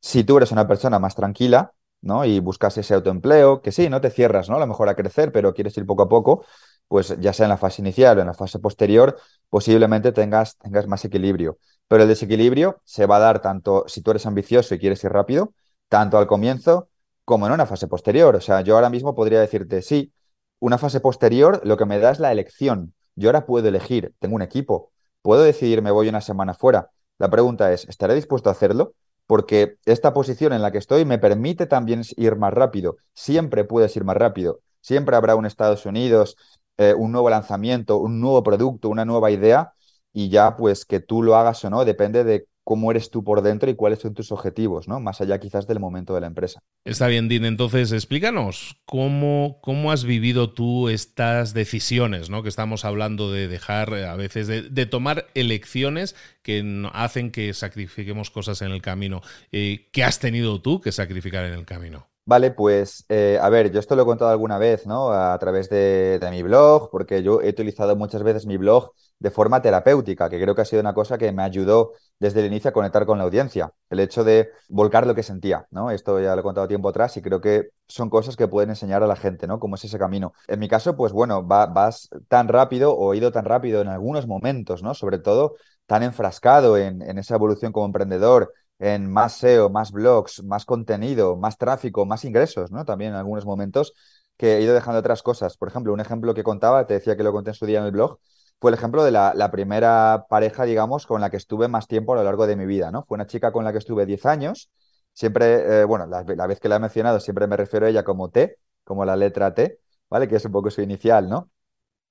Si 0.00 0.24
tú 0.24 0.36
eres 0.38 0.52
una 0.52 0.66
persona 0.66 0.98
más 0.98 1.14
tranquila, 1.14 1.72
¿no? 2.02 2.24
Y 2.24 2.40
buscas 2.40 2.76
ese 2.78 2.94
autoempleo, 2.94 3.60
que 3.62 3.72
sí, 3.72 3.88
no 3.88 4.00
te 4.00 4.10
cierras, 4.10 4.48
¿no? 4.48 4.56
A 4.56 4.60
lo 4.60 4.66
mejor 4.66 4.88
a 4.88 4.94
crecer, 4.96 5.32
pero 5.32 5.52
quieres 5.54 5.76
ir 5.76 5.86
poco 5.86 6.02
a 6.02 6.08
poco. 6.08 6.44
pues 6.88 7.14
ya 7.20 7.32
sea 7.32 7.44
en 7.46 7.50
la 7.50 7.56
fase 7.56 7.82
inicial 7.82 8.18
o 8.18 8.20
en 8.20 8.26
la 8.26 8.34
fase 8.34 8.58
posterior, 8.58 9.16
posiblemente 9.48 10.10
tengas, 10.12 10.58
tengas 10.58 10.86
más 10.88 11.04
equilibrio. 11.04 11.58
Pero 11.88 12.02
el 12.02 12.08
desequilibrio 12.08 12.80
se 12.84 13.06
va 13.06 13.16
a 13.16 13.20
dar 13.20 13.40
tanto 13.40 13.84
si 13.86 14.02
tú 14.02 14.10
eres 14.10 14.26
ambicioso 14.26 14.74
y 14.74 14.78
quieres 14.80 15.02
ir 15.04 15.12
rápido, 15.12 15.54
tanto 15.88 16.18
al 16.18 16.26
comienzo 16.26 16.88
como 17.24 17.46
en 17.46 17.52
una 17.52 17.66
fase 17.66 17.86
posterior. 17.88 18.34
O 18.36 18.40
sea, 18.40 18.62
yo 18.62 18.74
ahora 18.74 18.90
mismo 18.90 19.14
podría 19.14 19.40
decirte, 19.40 19.82
sí, 19.82 20.12
una 20.58 20.78
fase 20.78 21.00
posterior 21.00 21.60
lo 21.64 21.76
que 21.76 21.86
me 21.86 21.98
da 21.98 22.10
es 22.10 22.18
la 22.20 22.32
elección. 22.32 22.94
Yo 23.14 23.28
ahora 23.28 23.46
puedo 23.46 23.68
elegir, 23.68 24.14
tengo 24.18 24.34
un 24.36 24.42
equipo, 24.42 24.90
puedo 25.22 25.42
decidir 25.42 25.82
me 25.82 25.90
voy 25.90 26.08
una 26.08 26.20
semana 26.20 26.54
fuera. 26.54 26.90
La 27.18 27.30
pregunta 27.30 27.72
es, 27.72 27.88
¿estaré 27.88 28.14
dispuesto 28.14 28.48
a 28.48 28.52
hacerlo? 28.52 28.94
Porque 29.30 29.76
esta 29.84 30.12
posición 30.12 30.52
en 30.52 30.60
la 30.60 30.72
que 30.72 30.78
estoy 30.78 31.04
me 31.04 31.16
permite 31.20 31.66
también 31.66 32.02
ir 32.16 32.34
más 32.34 32.52
rápido. 32.52 32.96
Siempre 33.14 33.62
puedes 33.62 33.94
ir 33.96 34.02
más 34.02 34.16
rápido. 34.16 34.58
Siempre 34.80 35.14
habrá 35.14 35.36
un 35.36 35.46
Estados 35.46 35.86
Unidos, 35.86 36.36
eh, 36.78 36.94
un 36.98 37.12
nuevo 37.12 37.30
lanzamiento, 37.30 37.98
un 37.98 38.20
nuevo 38.20 38.42
producto, 38.42 38.88
una 38.88 39.04
nueva 39.04 39.30
idea 39.30 39.72
y 40.12 40.30
ya 40.30 40.56
pues 40.56 40.84
que 40.84 40.98
tú 40.98 41.22
lo 41.22 41.36
hagas 41.36 41.64
o 41.64 41.70
no 41.70 41.84
depende 41.84 42.24
de 42.24 42.48
cómo 42.64 42.90
eres 42.90 43.10
tú 43.10 43.24
por 43.24 43.42
dentro 43.42 43.70
y 43.70 43.74
cuáles 43.74 44.00
son 44.00 44.14
tus 44.14 44.32
objetivos, 44.32 44.88
¿no? 44.88 45.00
Más 45.00 45.20
allá 45.20 45.38
quizás 45.38 45.66
del 45.66 45.80
momento 45.80 46.14
de 46.14 46.20
la 46.20 46.26
empresa. 46.26 46.60
Está 46.84 47.06
bien, 47.06 47.28
Dean. 47.28 47.44
Entonces, 47.44 47.92
explícanos 47.92 48.76
cómo, 48.84 49.58
cómo 49.62 49.92
has 49.92 50.04
vivido 50.04 50.52
tú 50.52 50.88
estas 50.88 51.52
decisiones, 51.54 52.30
¿no? 52.30 52.42
Que 52.42 52.48
estamos 52.48 52.84
hablando 52.84 53.32
de 53.32 53.48
dejar 53.48 53.92
eh, 53.92 54.06
a 54.06 54.16
veces, 54.16 54.46
de, 54.48 54.86
tomar 54.86 55.26
elecciones 55.34 56.16
que 56.42 56.88
hacen 56.92 57.30
que 57.30 57.52
sacrifiquemos 57.54 58.30
cosas 58.30 58.62
en 58.62 58.70
el 58.70 58.82
camino. 58.82 59.20
Eh, 59.52 59.88
¿Qué 59.92 60.04
has 60.04 60.18
tenido 60.18 60.60
tú 60.60 60.80
que 60.80 60.92
sacrificar 60.92 61.44
en 61.44 61.54
el 61.54 61.66
camino? 61.66 62.06
Vale, 62.26 62.52
pues 62.52 63.04
eh, 63.08 63.38
a 63.40 63.48
ver, 63.48 63.72
yo 63.72 63.80
esto 63.80 63.96
lo 63.96 64.02
he 64.02 64.04
contado 64.04 64.30
alguna 64.30 64.58
vez, 64.58 64.86
¿no? 64.86 65.10
A 65.10 65.36
través 65.38 65.68
de, 65.68 66.18
de, 66.20 66.30
mi 66.30 66.42
blog, 66.42 66.90
porque 66.90 67.22
yo 67.22 67.40
he 67.40 67.48
utilizado 67.48 67.96
muchas 67.96 68.22
veces 68.22 68.46
mi 68.46 68.56
blog 68.56 68.92
de 69.20 69.30
forma 69.30 69.62
terapéutica, 69.62 70.28
que 70.30 70.40
creo 70.40 70.54
que 70.54 70.62
ha 70.62 70.64
sido 70.64 70.80
una 70.80 70.94
cosa 70.94 71.18
que 71.18 71.30
me 71.30 71.42
ayudó 71.42 71.92
desde 72.18 72.40
el 72.40 72.46
inicio 72.46 72.70
a 72.70 72.72
conectar 72.72 73.04
con 73.06 73.18
la 73.18 73.24
audiencia. 73.24 73.70
El 73.90 74.00
hecho 74.00 74.24
de 74.24 74.50
volcar 74.68 75.06
lo 75.06 75.14
que 75.14 75.22
sentía, 75.22 75.66
¿no? 75.70 75.90
Esto 75.90 76.18
ya 76.20 76.34
lo 76.34 76.40
he 76.40 76.42
contado 76.42 76.66
tiempo 76.66 76.88
atrás 76.88 77.16
y 77.18 77.22
creo 77.22 77.40
que 77.40 77.68
son 77.86 78.10
cosas 78.10 78.36
que 78.36 78.48
pueden 78.48 78.70
enseñar 78.70 79.02
a 79.02 79.06
la 79.06 79.16
gente, 79.16 79.46
¿no? 79.46 79.60
Cómo 79.60 79.76
es 79.76 79.84
ese 79.84 79.98
camino. 79.98 80.32
En 80.48 80.58
mi 80.58 80.68
caso, 80.68 80.96
pues 80.96 81.12
bueno, 81.12 81.42
vas 81.44 82.08
tan 82.28 82.48
rápido 82.48 82.94
o 82.96 83.12
he 83.12 83.18
ido 83.18 83.30
tan 83.30 83.44
rápido 83.44 83.82
en 83.82 83.88
algunos 83.88 84.26
momentos, 84.26 84.82
¿no? 84.82 84.94
Sobre 84.94 85.18
todo 85.18 85.56
tan 85.86 86.02
enfrascado 86.02 86.78
en, 86.78 87.02
en 87.02 87.18
esa 87.18 87.34
evolución 87.34 87.72
como 87.72 87.86
emprendedor 87.86 88.52
en 88.78 89.10
más 89.12 89.36
SEO, 89.36 89.68
más 89.68 89.92
blogs, 89.92 90.42
más 90.44 90.64
contenido, 90.64 91.36
más 91.36 91.58
tráfico, 91.58 92.06
más 92.06 92.24
ingresos, 92.24 92.70
¿no? 92.72 92.84
También 92.86 93.10
en 93.12 93.16
algunos 93.18 93.44
momentos 93.44 93.92
que 94.38 94.56
he 94.56 94.62
ido 94.62 94.72
dejando 94.74 95.00
otras 95.00 95.22
cosas. 95.22 95.56
Por 95.58 95.68
ejemplo, 95.68 95.92
un 95.92 96.00
ejemplo 96.00 96.32
que 96.34 96.42
contaba, 96.42 96.86
te 96.86 96.94
decía 96.94 97.16
que 97.16 97.22
lo 97.22 97.32
conté 97.32 97.50
en 97.50 97.54
su 97.54 97.66
día 97.66 97.80
en 97.80 97.84
el 97.84 97.90
blog, 97.92 98.18
fue 98.60 98.70
el 98.70 98.74
ejemplo 98.74 99.02
de 99.04 99.10
la, 99.10 99.50
primera 99.50 100.26
pareja, 100.28 100.64
digamos, 100.64 101.06
con 101.06 101.20
la 101.22 101.30
que 101.30 101.38
estuve 101.38 101.68
más 101.68 101.88
tiempo 101.88 102.12
a 102.12 102.16
lo 102.16 102.24
largo 102.24 102.46
de 102.46 102.56
mi 102.56 102.66
vida, 102.66 102.90
¿no? 102.90 103.04
Fue 103.04 103.16
una 103.16 103.26
chica 103.26 103.52
con 103.52 103.64
la 103.64 103.72
que 103.72 103.78
estuve 103.78 104.04
10 104.06 104.26
años. 104.26 104.70
Siempre, 105.14 105.80
eh, 105.80 105.84
bueno, 105.84 106.06
la, 106.06 106.22
vez 106.46 106.60
que 106.60 106.68
la 106.68 106.76
he 106.76 106.78
mencionado, 106.78 107.20
siempre 107.20 107.46
me 107.46 107.56
refiero 107.56 107.86
a 107.86 107.88
ella 107.88 108.04
como 108.04 108.30
T, 108.30 108.58
como 108.84 109.04
la 109.04 109.16
letra 109.16 109.54
T, 109.54 109.80
¿vale? 110.10 110.28
Que 110.28 110.36
es 110.36 110.44
un 110.44 110.52
poco 110.52 110.70
su 110.70 110.82
inicial, 110.82 111.28
¿no? 111.28 111.50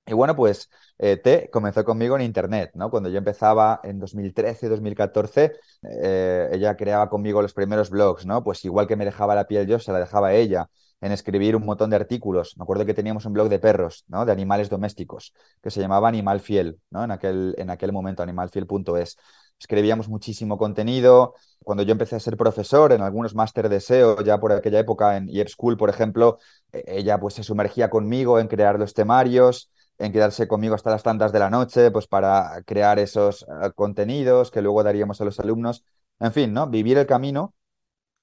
Y 0.07 0.13
bueno, 0.13 0.35
pues 0.35 0.69
eh, 0.97 1.17
T 1.17 1.49
comenzó 1.51 1.85
conmigo 1.85 2.15
en 2.15 2.23
Internet, 2.23 2.71
¿no? 2.73 2.89
Cuando 2.89 3.09
yo 3.09 3.19
empezaba 3.19 3.79
en 3.83 3.99
2013, 3.99 4.69
2014, 4.69 5.53
eh, 5.83 6.49
ella 6.51 6.75
creaba 6.75 7.09
conmigo 7.09 7.41
los 7.43 7.53
primeros 7.53 7.91
blogs, 7.91 8.25
¿no? 8.25 8.43
Pues 8.43 8.65
igual 8.65 8.87
que 8.87 8.95
me 8.95 9.05
dejaba 9.05 9.35
la 9.35 9.45
piel 9.47 9.67
yo, 9.67 9.79
se 9.79 9.91
la 9.91 9.99
dejaba 9.99 10.33
ella 10.33 10.69
en 11.01 11.11
escribir 11.11 11.55
un 11.55 11.65
montón 11.65 11.89
de 11.89 11.95
artículos. 11.95 12.55
Me 12.57 12.63
acuerdo 12.63 12.85
que 12.85 12.93
teníamos 12.93 13.25
un 13.25 13.33
blog 13.33 13.49
de 13.49 13.59
perros, 13.59 14.05
¿no? 14.07 14.25
De 14.25 14.31
animales 14.31 14.69
domésticos, 14.69 15.33
que 15.61 15.71
se 15.71 15.79
llamaba 15.79 16.07
Animal 16.07 16.39
Fiel, 16.39 16.79
¿no? 16.89 17.03
En 17.03 17.11
aquel, 17.11 17.55
en 17.57 17.69
aquel 17.69 17.91
momento, 17.91 18.23
animalfiel.es. 18.23 19.17
Escribíamos 19.59 20.07
muchísimo 20.09 20.57
contenido. 20.57 21.35
Cuando 21.63 21.83
yo 21.83 21.91
empecé 21.91 22.15
a 22.15 22.19
ser 22.19 22.37
profesor 22.37 22.93
en 22.93 23.01
algunos 23.01 23.35
máster 23.35 23.69
de 23.69 23.77
SEO, 23.77 24.23
ya 24.23 24.39
por 24.39 24.51
aquella 24.51 24.79
época 24.79 25.17
en 25.17 25.27
Year 25.27 25.49
School, 25.49 25.77
por 25.77 25.89
ejemplo, 25.89 26.39
e-, 26.71 26.83
ella 26.87 27.19
pues 27.19 27.33
se 27.33 27.43
sumergía 27.43 27.89
conmigo 27.89 28.39
en 28.39 28.47
crear 28.47 28.79
los 28.79 28.93
temarios 28.93 29.69
en 29.99 30.13
quedarse 30.13 30.47
conmigo 30.47 30.75
hasta 30.75 30.89
las 30.91 31.03
tantas 31.03 31.31
de 31.31 31.39
la 31.39 31.49
noche, 31.49 31.91
pues 31.91 32.07
para 32.07 32.63
crear 32.65 32.99
esos 32.99 33.43
eh, 33.43 33.71
contenidos 33.75 34.49
que 34.49 34.61
luego 34.61 34.81
daríamos 34.81 35.19
a 35.21 35.25
los 35.25 35.39
alumnos. 35.39 35.83
En 36.19 36.31
fin, 36.33 36.53
¿no? 36.53 36.67
Vivir 36.67 36.97
el 36.97 37.05
camino 37.05 37.53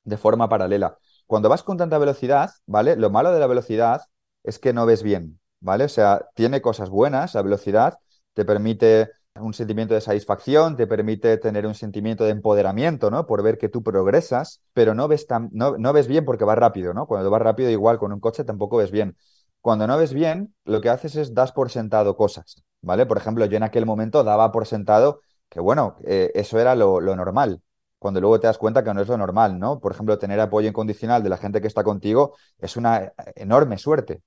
de 0.05 0.17
forma 0.17 0.49
paralela. 0.49 0.99
Cuando 1.27 1.49
vas 1.49 1.63
con 1.63 1.77
tanta 1.77 1.99
velocidad, 1.99 2.51
¿vale? 2.67 2.97
Lo 2.97 3.11
malo 3.11 3.33
de 3.33 3.41
la 3.41 3.47
velocidad 3.47 4.03
es 4.45 4.59
que 4.59 4.73
no 4.73 4.87
ves 4.87 5.03
bien, 5.03 5.41
¿vale? 5.61 5.85
O 5.85 5.89
sea, 5.89 6.29
tiene 6.35 6.63
cosas 6.63 6.91
buenas 6.91 7.35
la 7.35 7.43
velocidad, 7.43 7.99
te 8.35 8.45
permite 8.45 9.11
un 9.41 9.55
sentimiento 9.55 9.95
de 9.95 10.01
satisfacción, 10.01 10.77
te 10.77 10.87
permite 10.87 11.37
tener 11.39 11.67
un 11.67 11.75
sentimiento 11.75 12.25
de 12.25 12.31
empoderamiento, 12.31 13.11
¿no? 13.11 13.27
Por 13.27 13.43
ver 13.43 13.59
que 13.59 13.69
tú 13.69 13.83
progresas, 13.83 14.63
pero 14.73 14.95
no 14.95 15.09
ves, 15.09 15.27
tan, 15.27 15.51
no, 15.53 15.77
no 15.79 15.93
ves 15.93 16.07
bien 16.07 16.25
porque 16.25 16.45
vas 16.45 16.59
rápido, 16.59 16.95
¿no? 16.95 17.07
Cuando 17.07 17.31
vas 17.31 17.43
rápido, 17.43 17.71
igual 17.71 17.99
con 17.99 18.13
un 18.13 18.21
coche 18.21 18.45
tampoco 18.45 18.79
ves 18.79 18.91
bien. 18.91 19.17
Cuando 19.61 19.87
no 19.87 19.99
ves 19.99 20.15
bien, 20.15 20.55
lo 20.65 20.81
que 20.81 20.91
haces 20.91 21.17
es 21.17 21.35
das 21.35 21.53
por 21.53 21.71
sentado 21.71 22.17
cosas, 22.17 22.63
¿vale? 22.83 23.05
Por 23.07 23.19
ejemplo, 23.19 23.45
yo 23.47 23.57
en 23.57 23.65
aquel 23.65 23.85
momento 23.85 24.23
daba 24.25 24.53
por 24.53 24.67
sentado 24.67 25.21
que, 25.49 25.61
bueno, 25.61 25.97
eh, 26.05 26.31
eso 26.35 26.59
era 26.59 26.75
lo, 26.75 27.01
normal, 27.01 27.63
cuando 28.07 28.21
luego 28.21 28.39
te 28.39 28.47
das 28.47 28.57
cuenta 28.57 28.85
que 28.85 28.95
no 28.95 29.01
es 29.01 29.09
lo 29.09 29.17
normal, 29.17 29.59
¿no? 29.59 29.81
Por 29.81 29.91
ejemplo, 29.91 30.17
tener 30.17 30.39
apoyo 30.39 30.69
incondicional 30.69 31.25
de 31.25 31.29
la 31.29 31.39
gente 31.39 31.61
que 31.61 31.67
está 31.67 31.83
contigo 31.83 32.37
es 32.57 32.77
una 32.77 33.13
enorme 33.35 33.79
suerte. 33.79 34.23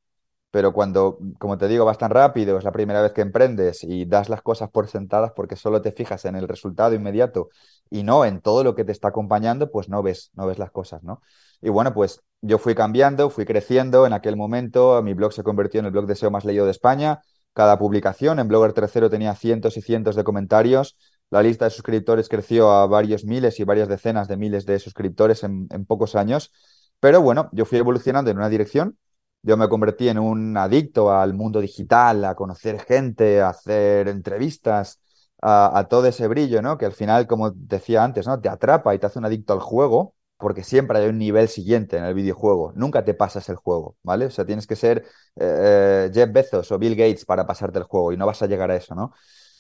Pero 0.52 0.74
cuando, 0.74 1.18
como 1.40 1.58
te 1.58 1.70
digo, 1.70 1.86
vas 1.86 1.98
tan 1.98 2.12
rápido, 2.12 2.58
es 2.58 2.66
la 2.66 2.74
primera 2.74 3.02
vez 3.02 3.14
que 3.14 3.22
emprendes 3.22 3.86
y 3.86 4.04
das 4.06 4.28
las 4.28 4.42
cosas 4.42 4.70
por 4.70 4.90
sentadas 4.90 5.32
porque 5.34 5.56
solo 5.56 5.82
te 5.82 5.94
fijas 5.94 6.26
en 6.26 6.36
el 6.36 6.50
resultado 6.50 6.94
inmediato 6.94 7.48
y 7.90 8.04
no 8.04 8.26
en 8.26 8.42
todo 8.42 8.66
lo 8.66 8.76
que 8.76 8.84
te 8.84 8.92
está 8.92 9.08
acompañando, 9.08 9.72
pues 9.72 9.88
no 9.88 10.04
ves, 10.04 10.32
no 10.34 10.46
ves 10.46 10.60
las 10.60 10.72
cosas, 10.72 11.02
¿no? 11.04 11.22
Y 11.62 11.70
bueno, 11.70 11.94
pues 11.94 12.22
yo 12.42 12.58
fui 12.58 12.76
cambiando, 12.76 13.30
fui 13.30 13.46
creciendo. 13.46 14.06
En 14.06 14.12
aquel 14.12 14.36
momento 14.36 15.02
mi 15.04 15.14
blog 15.14 15.32
se 15.32 15.44
convirtió 15.44 15.80
en 15.80 15.86
el 15.86 15.94
blog 15.94 16.06
de 16.06 16.16
SEO 16.16 16.32
más 16.32 16.44
leído 16.44 16.66
de 16.66 16.72
España. 16.72 17.22
Cada 17.54 17.80
publicación 17.80 18.40
en 18.40 18.50
Blogger 18.50 18.74
Tercero 18.74 19.10
tenía 19.10 19.36
cientos 19.36 19.78
y 19.78 19.82
cientos 19.82 20.18
de 20.18 20.26
comentarios. 20.26 20.98
La 21.32 21.44
lista 21.44 21.66
de 21.66 21.72
suscriptores 21.72 22.28
creció 22.28 22.72
a 22.72 22.88
varios 22.88 23.24
miles 23.24 23.60
y 23.60 23.64
varias 23.64 23.88
decenas 23.88 24.28
de 24.28 24.38
miles 24.38 24.66
de 24.66 24.80
suscriptores 24.80 25.44
en, 25.44 25.68
pocos 25.86 26.16
años. 26.16 26.52
Pero 27.00 27.22
bueno, 27.22 27.50
yo 27.54 27.66
fui 27.66 27.78
evolucionando 27.78 28.32
en 28.32 28.38
una 28.38 28.50
dirección. 28.50 28.98
Yo 29.44 29.56
me 29.56 29.70
convertí 29.70 30.10
en 30.10 30.20
un 30.20 30.58
adicto 30.58 31.12
al 31.12 31.34
mundo 31.34 31.62
digital, 31.62 32.26
a 32.26 32.36
conocer 32.36 32.80
gente, 32.82 33.42
a 33.42 33.50
hacer 33.50 34.08
entrevistas, 34.10 35.00
a, 35.42 35.88
todo 35.90 36.08
ese 36.08 36.28
brillo, 36.28 36.62
¿no? 36.62 36.78
Que 36.78 36.86
al 36.86 36.94
final, 36.94 37.28
como 37.28 37.52
decía 37.52 38.04
antes, 38.04 38.28
¿no? 38.28 38.42
Te 38.42 38.50
atrapa 38.50 38.94
y 38.96 39.00
te 39.00 39.06
hace 39.06 39.20
un 39.20 39.26
adicto 39.26 39.54
al 39.54 39.60
juego 39.60 40.16
porque 40.38 40.64
siempre 40.64 40.98
hay 41.00 41.10
un 41.10 41.18
nivel 41.18 41.50
siguiente 41.50 41.98
en 41.98 42.06
el 42.06 42.14
videojuego. 42.14 42.72
Nunca 42.76 43.04
te 43.04 43.14
pasas 43.14 43.50
el 43.50 43.58
juego, 43.58 43.98
¿vale? 44.04 44.26
O 44.26 44.32
sea, 44.32 44.46
tienes 44.46 44.68
que 44.68 44.76
ser 44.78 45.06
eh, 45.36 46.08
eh, 46.08 46.12
Jeff 46.14 46.32
Bezos 46.32 46.72
o 46.72 46.80
Bill 46.80 46.96
Gates 46.96 47.26
para 47.26 47.46
pasarte 47.46 47.78
el 47.80 47.84
juego 47.84 48.14
y 48.14 48.18
no 48.18 48.26
vas 48.26 48.42
a 48.42 48.48
llegar 48.48 48.72
a 48.72 48.76
eso, 48.78 48.96
¿no? 48.96 49.14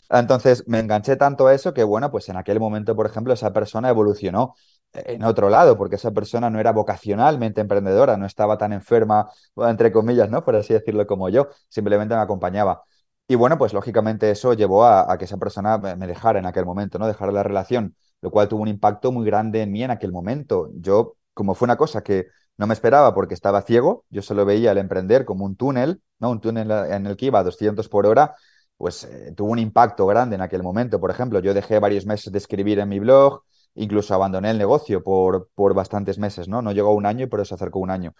Entonces 0.09 0.63
me 0.67 0.79
enganché 0.79 1.15
tanto 1.15 1.47
a 1.47 1.53
eso 1.53 1.73
que, 1.73 1.83
bueno, 1.83 2.11
pues 2.11 2.29
en 2.29 2.37
aquel 2.37 2.59
momento, 2.59 2.95
por 2.95 3.05
ejemplo, 3.05 3.33
esa 3.33 3.53
persona 3.53 3.89
evolucionó 3.89 4.55
en 4.93 5.23
otro 5.23 5.49
lado, 5.49 5.77
porque 5.77 5.95
esa 5.97 6.11
persona 6.11 6.49
no 6.49 6.59
era 6.59 6.71
vocacionalmente 6.71 7.61
emprendedora, 7.61 8.17
no 8.17 8.25
estaba 8.25 8.57
tan 8.57 8.73
enferma, 8.73 9.29
entre 9.57 9.91
comillas, 9.91 10.29
¿no? 10.31 10.43
Por 10.43 10.55
así 10.55 10.73
decirlo 10.73 11.05
como 11.05 11.29
yo, 11.29 11.49
simplemente 11.69 12.15
me 12.15 12.21
acompañaba. 12.21 12.83
Y 13.27 13.35
bueno, 13.35 13.57
pues 13.59 13.73
lógicamente 13.73 14.31
eso 14.31 14.53
llevó 14.53 14.85
a, 14.85 15.15
que 15.19 15.25
esa 15.25 15.37
persona 15.37 15.77
me 15.77 16.07
dejara 16.07 16.39
en 16.39 16.47
aquel 16.47 16.65
momento, 16.65 16.97
¿no? 16.97 17.07
Dejar 17.07 17.31
la 17.31 17.43
relación 17.43 17.95
lo 18.21 18.31
cual 18.31 18.47
tuvo 18.47 18.61
un 18.61 18.67
impacto 18.67 19.11
muy 19.11 19.25
grande 19.25 19.61
en 19.61 19.71
mí 19.71 19.83
en 19.83 19.91
aquel 19.91 20.11
momento. 20.11 20.69
Yo, 20.75 21.15
como 21.33 21.55
fue 21.55 21.65
una 21.65 21.77
cosa 21.77 22.01
que 22.03 22.27
no 22.57 22.67
me 22.67 22.73
esperaba 22.73 23.13
porque 23.13 23.33
estaba 23.33 23.61
ciego, 23.61 24.05
yo 24.09 24.21
solo 24.21 24.45
veía 24.45 24.71
el 24.71 24.77
emprender 24.77 25.25
como 25.25 25.45
un 25.45 25.55
túnel, 25.55 26.01
¿no? 26.19 26.31
Un 26.31 26.41
túnel 26.41 26.69
en 26.71 27.05
el 27.05 27.15
que 27.15 27.27
iba 27.27 27.39
a 27.39 27.43
200 27.43 27.87
por 27.87 28.05
hora, 28.05 28.35
pues 28.79 29.03
eh, 29.03 29.33
tuvo 29.35 29.51
un 29.51 29.59
impacto 29.59 30.07
grande 30.07 30.35
en 30.37 30.41
aquel 30.41 30.63
momento. 30.63 31.01
Por 31.01 31.11
ejemplo, 31.11 31.41
yo 31.41 31.53
dejé 31.53 31.79
varios 31.79 32.05
meses 32.05 32.31
de 32.31 32.37
escribir 32.37 32.79
en 32.79 32.87
mi 32.87 32.99
blog, 32.99 33.43
incluso 33.75 34.15
abandoné 34.15 34.51
el 34.51 34.57
negocio 34.57 35.03
por, 35.03 35.49
por 35.53 35.73
bastantes 35.73 36.17
meses, 36.17 36.47
¿no? 36.47 36.61
No 36.61 36.71
llegó 36.71 36.93
un 36.93 37.05
año 37.05 37.27
eso 37.29 37.45
se 37.45 37.55
acercó 37.55 37.79
un 37.79 37.91
año. 37.91 38.13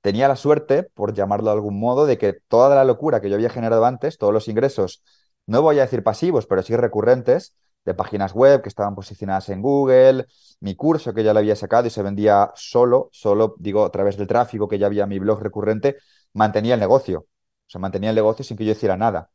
Tenía 0.00 0.26
la 0.26 0.36
suerte, 0.36 0.84
por 0.84 1.12
llamarlo 1.12 1.50
de 1.50 1.56
algún 1.56 1.78
modo, 1.78 2.06
de 2.06 2.16
que 2.16 2.32
toda 2.48 2.74
la 2.74 2.84
locura 2.84 3.20
que 3.20 3.28
yo 3.28 3.34
había 3.34 3.50
generado 3.50 3.84
antes, 3.84 4.16
todos 4.16 4.32
los 4.32 4.48
ingresos, 4.48 5.02
no 5.44 5.60
voy 5.60 5.78
a 5.80 5.82
decir 5.82 6.02
pasivos, 6.02 6.46
pero 6.46 6.62
sí 6.62 6.74
recurrentes, 6.76 7.54
de 7.84 7.92
páginas 7.94 8.32
web 8.32 8.62
que 8.62 8.70
estaban 8.70 8.94
posicionadas 8.94 9.50
en 9.50 9.60
Google, 9.60 10.24
mi 10.60 10.74
curso 10.76 11.12
que 11.12 11.24
ya 11.24 11.34
lo 11.34 11.40
había 11.40 11.56
sacado 11.56 11.86
y 11.86 11.90
se 11.90 12.02
vendía 12.02 12.52
solo, 12.54 13.10
solo, 13.12 13.54
digo, 13.58 13.84
a 13.84 13.90
través 13.90 14.16
del 14.16 14.26
tráfico 14.26 14.66
que 14.66 14.78
ya 14.78 14.86
había 14.86 15.06
mi 15.06 15.18
blog 15.18 15.42
recurrente, 15.42 15.98
mantenía 16.32 16.72
el 16.74 16.80
negocio. 16.80 17.20
O 17.20 17.70
sea, 17.70 17.80
mantenía 17.80 18.10
el 18.10 18.16
negocio 18.16 18.44
sin 18.46 18.56
que 18.56 18.64
yo 18.64 18.72
hiciera 18.72 18.96
nada, 18.96 19.28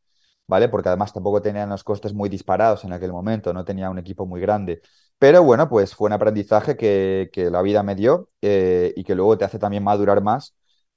¿vale? 0.51 0.69
Porque 0.69 0.89
además 0.89 1.13
tampoco 1.13 1.41
tenían 1.41 1.69
los 1.69 1.83
costes 1.83 2.13
muy 2.13 2.29
disparados 2.29 2.83
en 2.83 2.91
aquel 2.93 3.11
momento, 3.13 3.53
no 3.53 3.63
tenía 3.65 3.89
un 3.89 3.99
equipo 3.99 4.25
muy 4.25 4.41
grande. 4.41 4.81
Pero 5.17 5.43
bueno, 5.43 5.69
pues 5.69 5.95
fue 5.95 6.07
un 6.07 6.13
aprendizaje 6.13 6.75
que, 6.77 7.29
la 7.51 7.61
vida 7.61 7.83
me 7.83 7.95
dio 7.95 8.29
eh, 8.41 8.93
y 8.97 9.03
que 9.05 9.15
luego 9.15 9.37
te 9.37 9.45
hace 9.45 9.59
también 9.59 9.83
madurar 9.83 10.21
más 10.21 10.53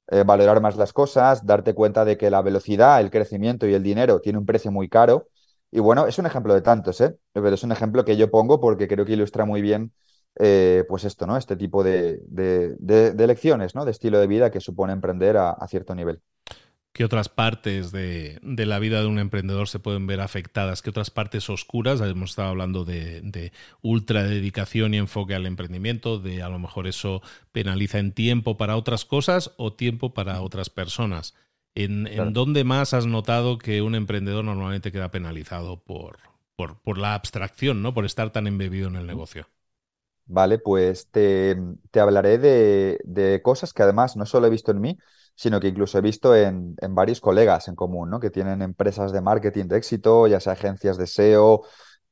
eh, 0.09 0.23
valorar 0.25 0.61
más 0.61 0.77
las 0.77 0.93
cosas, 0.93 1.47
darte 1.47 1.75
cuenta 1.75 2.05
de 2.05 2.19
que 2.19 2.31
la 2.31 2.43
velocidad, 2.43 3.01
el 3.01 3.11
crecimiento 3.11 3.67
y 3.67 3.75
el 3.75 3.83
dinero 3.83 4.21
tiene 4.21 4.39
un 4.39 4.47
precio 4.47 4.71
muy 4.71 4.89
caro. 4.89 5.29
Y 5.71 5.81
bueno, 5.81 6.07
es 6.07 6.19
un 6.19 6.27
ejemplo 6.27 6.55
de 6.55 6.63
tantos, 6.63 7.01
¿eh? 7.01 7.17
Pero 7.33 7.49
es 7.51 7.63
un 7.65 7.73
ejemplo 7.73 8.05
que 8.05 8.17
yo 8.17 8.31
pongo 8.31 8.61
porque 8.61 8.87
creo 8.89 9.05
que 9.07 9.15
ilustra 9.15 9.45
muy 9.45 9.63
bien, 9.63 9.93
eh, 10.39 10.85
pues 10.89 11.05
esto, 11.05 11.27
¿no? 11.27 11.37
Este 11.37 11.57
tipo 11.57 11.83
de, 11.85 12.21
de, 12.29 13.27
lecciones, 13.27 13.75
¿no? 13.75 13.85
De 13.85 13.93
estilo 13.93 14.19
de 14.21 14.27
vida 14.27 14.51
que 14.51 14.61
supone 14.61 14.93
emprender 14.93 15.37
a 15.39 15.67
cierto 15.69 15.95
nivel. 15.95 16.21
¿Qué 16.95 17.05
otras 17.05 17.29
partes 17.29 17.91
de, 17.91 18.39
la 18.41 18.79
vida 18.79 19.01
de 19.01 19.09
un 19.09 19.19
emprendedor 19.19 19.67
se 19.67 19.81
pueden 19.81 20.07
ver 20.07 20.21
afectadas? 20.21 20.81
¿Qué 20.81 20.91
otras 20.91 21.11
partes 21.11 21.51
oscuras? 21.51 22.01
Hemos 22.01 22.31
estado 22.31 22.51
hablando 22.51 22.85
de, 22.85 23.51
ultra 23.83 24.23
dedicación 24.23 24.95
y 24.95 24.99
enfoque 24.99 25.35
al 25.35 25.47
emprendimiento, 25.47 26.21
de 26.21 26.45
a 26.45 26.49
lo 26.49 26.61
mejor 26.61 26.87
eso 26.87 27.21
penaliza 27.51 27.99
en 27.99 28.13
tiempo 28.13 28.57
para 28.57 28.77
otras 28.77 29.05
cosas 29.05 29.55
o 29.57 29.73
tiempo 29.73 30.15
para 30.15 30.41
otras 30.41 30.71
personas. 30.71 31.35
¿En, 31.75 32.33
dónde 32.33 32.63
más 32.63 32.95
has 32.95 33.07
notado 33.07 33.59
que 33.59 33.83
un 33.83 33.97
emprendedor 33.97 34.45
normalmente 34.45 34.93
queda 34.93 35.11
penalizado 35.11 35.83
por, 35.83 36.19
por, 36.55 36.97
la 36.97 37.15
abstracción, 37.15 37.83
¿no? 37.83 37.93
por 37.93 38.05
estar 38.05 38.31
tan 38.31 38.47
embebido 38.47 38.87
en 38.87 38.95
el 38.95 39.09
negocio? 39.09 39.49
Vale, 40.27 40.61
pues 40.61 41.09
te, 41.11 41.61
te 41.91 41.99
hablaré 41.99 42.39
de, 42.39 43.01
de 43.03 43.43
cosas 43.43 43.73
que 43.73 43.83
además 43.83 44.17
no 44.17 44.27
solo 44.27 44.47
he 44.47 44.51
visto 44.51 44.71
en 44.71 44.81
mí, 44.81 44.97
sino 45.35 45.61
que 45.61 45.69
incluso 45.69 45.99
he 45.99 46.01
visto 46.01 46.35
en, 46.37 46.77
varios 46.91 47.21
colegas 47.21 47.69
en 47.69 47.75
común, 47.75 48.11
¿no? 48.11 48.21
Que 48.21 48.31
tienen 48.31 48.63
empresas 48.63 49.13
de 49.13 49.21
marketing 49.21 49.67
de 49.67 49.79
éxito, 49.79 50.27
ya 50.27 50.41
sea 50.41 50.53
agencias 50.55 50.97
de 50.97 51.05
SEO, 51.05 51.63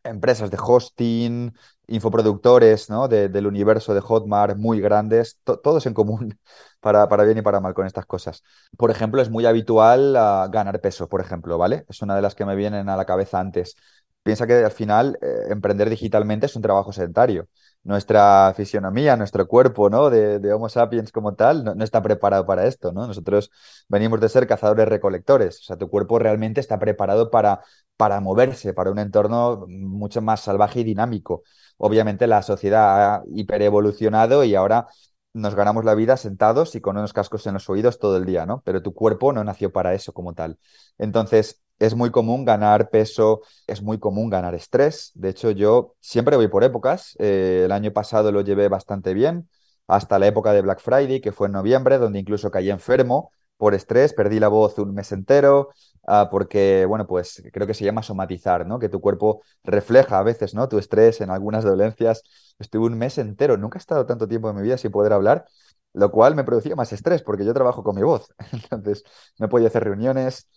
empresas 0.04 0.50
de 0.50 0.58
hosting, 0.60 1.52
infoproductores, 1.86 2.90
¿no? 2.90 3.08
del 3.08 3.46
universo 3.46 3.94
de 3.94 4.00
Hotmart 4.00 4.56
muy 4.56 4.80
grandes, 4.80 5.38
todos 5.44 5.86
en 5.86 5.94
común, 5.94 6.38
para, 6.80 7.08
para, 7.08 7.24
bien 7.24 7.38
y 7.38 7.42
para 7.42 7.60
mal 7.60 7.74
con 7.74 7.86
estas 7.86 8.06
cosas. 8.06 8.42
Por 8.76 8.90
ejemplo, 8.90 9.22
es 9.22 9.30
muy 9.30 9.46
habitual 9.46 10.16
ah, 10.16 10.48
ganar 10.50 10.80
peso, 10.80 11.08
por 11.08 11.20
ejemplo, 11.20 11.58
¿vale? 11.58 11.84
Es 11.88 12.02
una 12.02 12.16
de 12.16 12.22
las 12.22 12.34
que 12.34 12.44
me 12.44 12.56
vienen 12.56 12.88
a 12.88 12.96
la 12.96 13.04
cabeza 13.04 13.38
antes. 13.40 13.76
Piensa 14.22 14.46
que 14.46 14.64
al 14.64 14.70
final 14.72 15.18
eh, 15.20 15.48
emprender 15.50 15.90
digitalmente 15.90 16.46
es 16.46 16.56
un 16.56 16.62
trabajo 16.62 16.92
sedentario 16.92 17.48
nuestra 17.84 18.52
fisionomía, 18.56 19.16
nuestro 19.16 19.46
cuerpo, 19.48 19.90
¿no? 19.90 20.10
De, 20.10 20.52
Homo 20.52 20.68
sapiens 20.68 21.10
como 21.12 21.34
tal, 21.34 21.64
no, 21.64 21.84
está 21.84 22.02
preparado 22.02 22.46
para 22.46 22.66
esto, 22.66 22.92
¿no? 22.92 23.06
Nosotros 23.06 23.50
venimos 23.88 24.20
de 24.20 24.28
ser 24.28 24.46
cazadores-recolectores, 24.46 25.60
o 25.60 25.62
sea, 25.62 25.76
tu 25.76 25.88
cuerpo 25.88 26.18
realmente 26.18 26.60
está 26.60 26.78
preparado 26.78 27.30
para, 27.30 27.62
para 27.96 28.20
moverse, 28.20 28.72
para 28.74 28.90
un 28.90 28.98
entorno 28.98 29.66
mucho 29.68 30.22
más 30.22 30.40
salvaje 30.40 30.80
y 30.80 30.84
dinámico. 30.84 31.42
Obviamente 31.76 32.26
la 32.26 32.42
sociedad 32.42 33.14
ha 33.16 33.22
hiperevolucionado 33.34 34.44
y 34.44 34.54
ahora 34.54 34.86
nos 35.34 35.54
ganamos 35.54 35.84
la 35.84 35.94
vida 35.94 36.16
sentados 36.16 36.74
y 36.74 36.80
con 36.80 36.96
unos 36.96 37.12
cascos 37.12 37.46
en 37.46 37.54
los 37.54 37.68
oídos 37.70 37.98
todo 37.98 38.16
el 38.16 38.24
día, 38.24 38.46
¿no? 38.46 38.62
Pero 38.64 38.82
tu 38.82 38.94
cuerpo 38.94 39.32
no 39.32 39.42
nació 39.44 39.72
para 39.72 39.94
eso 39.94 40.12
como 40.12 40.34
tal. 40.34 40.58
Entonces, 40.98 41.62
es 41.78 41.94
muy 41.96 42.10
común 42.10 42.44
ganar 42.44 42.90
peso, 42.90 43.40
es 43.66 43.82
muy 43.82 43.98
común 43.98 44.30
ganar 44.30 44.54
estrés. 44.54 45.10
De 45.14 45.30
hecho, 45.30 45.50
yo 45.50 45.94
siempre 46.00 46.36
voy 46.36 46.48
por 46.48 46.64
épocas. 46.64 47.16
Eh, 47.18 47.62
el 47.64 47.72
año 47.72 47.92
pasado 47.92 48.30
lo 48.30 48.42
llevé 48.42 48.68
bastante 48.68 49.14
bien, 49.14 49.48
hasta 49.86 50.18
la 50.18 50.26
época 50.26 50.52
de 50.52 50.62
Black 50.62 50.80
Friday, 50.80 51.20
que 51.20 51.32
fue 51.32 51.48
en 51.48 51.54
noviembre, 51.54 51.98
donde 51.98 52.20
incluso 52.20 52.50
caí 52.50 52.70
enfermo 52.70 53.32
por 53.62 53.74
estrés, 53.74 54.12
perdí 54.12 54.40
la 54.40 54.48
voz 54.48 54.76
un 54.80 54.92
mes 54.92 55.12
entero, 55.12 55.68
ah, 56.08 56.26
porque, 56.32 56.84
bueno, 56.84 57.06
pues 57.06 57.44
creo 57.52 57.64
que 57.64 57.74
se 57.74 57.84
llama 57.84 58.02
somatizar, 58.02 58.66
¿no? 58.66 58.80
Que 58.80 58.88
tu 58.88 59.00
cuerpo 59.00 59.40
refleja 59.62 60.18
a 60.18 60.24
veces, 60.24 60.52
¿no? 60.52 60.68
Tu 60.68 60.78
estrés 60.78 61.20
en 61.20 61.30
algunas 61.30 61.62
dolencias. 61.62 62.24
Estuve 62.58 62.86
un 62.86 62.98
mes 62.98 63.18
entero, 63.18 63.56
nunca 63.56 63.78
he 63.78 63.80
estado 63.80 64.04
tanto 64.04 64.26
tiempo 64.26 64.50
en 64.50 64.56
mi 64.56 64.62
vida 64.62 64.78
sin 64.78 64.90
poder 64.90 65.12
hablar, 65.12 65.44
lo 65.92 66.10
cual 66.10 66.34
me 66.34 66.42
producía 66.42 66.74
más 66.74 66.92
estrés, 66.92 67.22
porque 67.22 67.44
yo 67.44 67.54
trabajo 67.54 67.84
con 67.84 67.94
mi 67.94 68.02
voz. 68.02 68.34
Entonces, 68.52 69.04
no 69.38 69.48
podía 69.48 69.68
hacer 69.68 69.84
reuniones, 69.84 70.48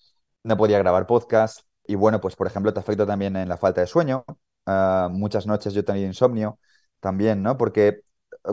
no 0.41 0.57
podía 0.57 0.79
grabar 0.79 1.05
podcast. 1.05 1.59
Y 1.85 1.93
bueno, 1.93 2.19
pues 2.19 2.35
por 2.35 2.47
ejemplo, 2.47 2.74
te 2.74 2.79
afecta 2.79 3.05
también 3.05 3.35
en 3.35 3.47
la 3.47 3.57
falta 3.57 3.81
de 3.81 3.88
sueño. 3.88 4.25
Ah, 4.65 5.09
muchas 5.12 5.45
noches 5.45 5.75
yo 5.75 5.85
tenido 5.85 6.07
insomnio 6.07 6.57
también, 7.00 7.43
¿no? 7.43 7.55
Porque 7.55 8.01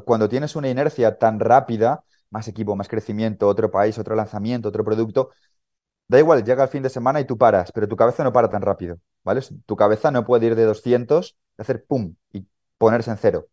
cuando 0.04 0.28
tienes 0.28 0.56
una 0.56 0.68
inercia 0.68 1.16
tan 1.16 1.40
rápida, 1.40 2.04
más 2.32 2.48
equipo, 2.48 2.76
más 2.76 2.88
crecimiento, 2.88 3.48
otro 3.48 3.70
país, 3.70 3.98
otro 3.98 4.16
lanzamiento, 4.16 4.70
otro 4.70 4.84
producto. 4.84 5.30
Da 6.08 6.18
igual, 6.18 6.44
llega 6.44 6.64
el 6.64 6.68
fin 6.68 6.82
de 6.82 6.90
semana 6.90 7.20
y 7.20 7.24
tú 7.26 7.38
paras, 7.38 7.72
pero 7.72 7.88
tu 7.88 7.96
cabeza 7.96 8.22
no 8.24 8.32
para 8.32 8.50
tan 8.50 8.62
rápido, 8.62 8.98
¿vale? 9.24 9.40
Tu 9.66 9.76
cabeza 9.76 10.10
no 10.10 10.24
puede 10.24 10.46
ir 10.46 10.54
de 10.56 10.64
200, 10.64 11.36
hacer 11.56 11.84
pum 11.86 12.14
y 12.32 12.46
ponerse 12.78 13.10
en 13.10 13.16
cero, 13.16 13.48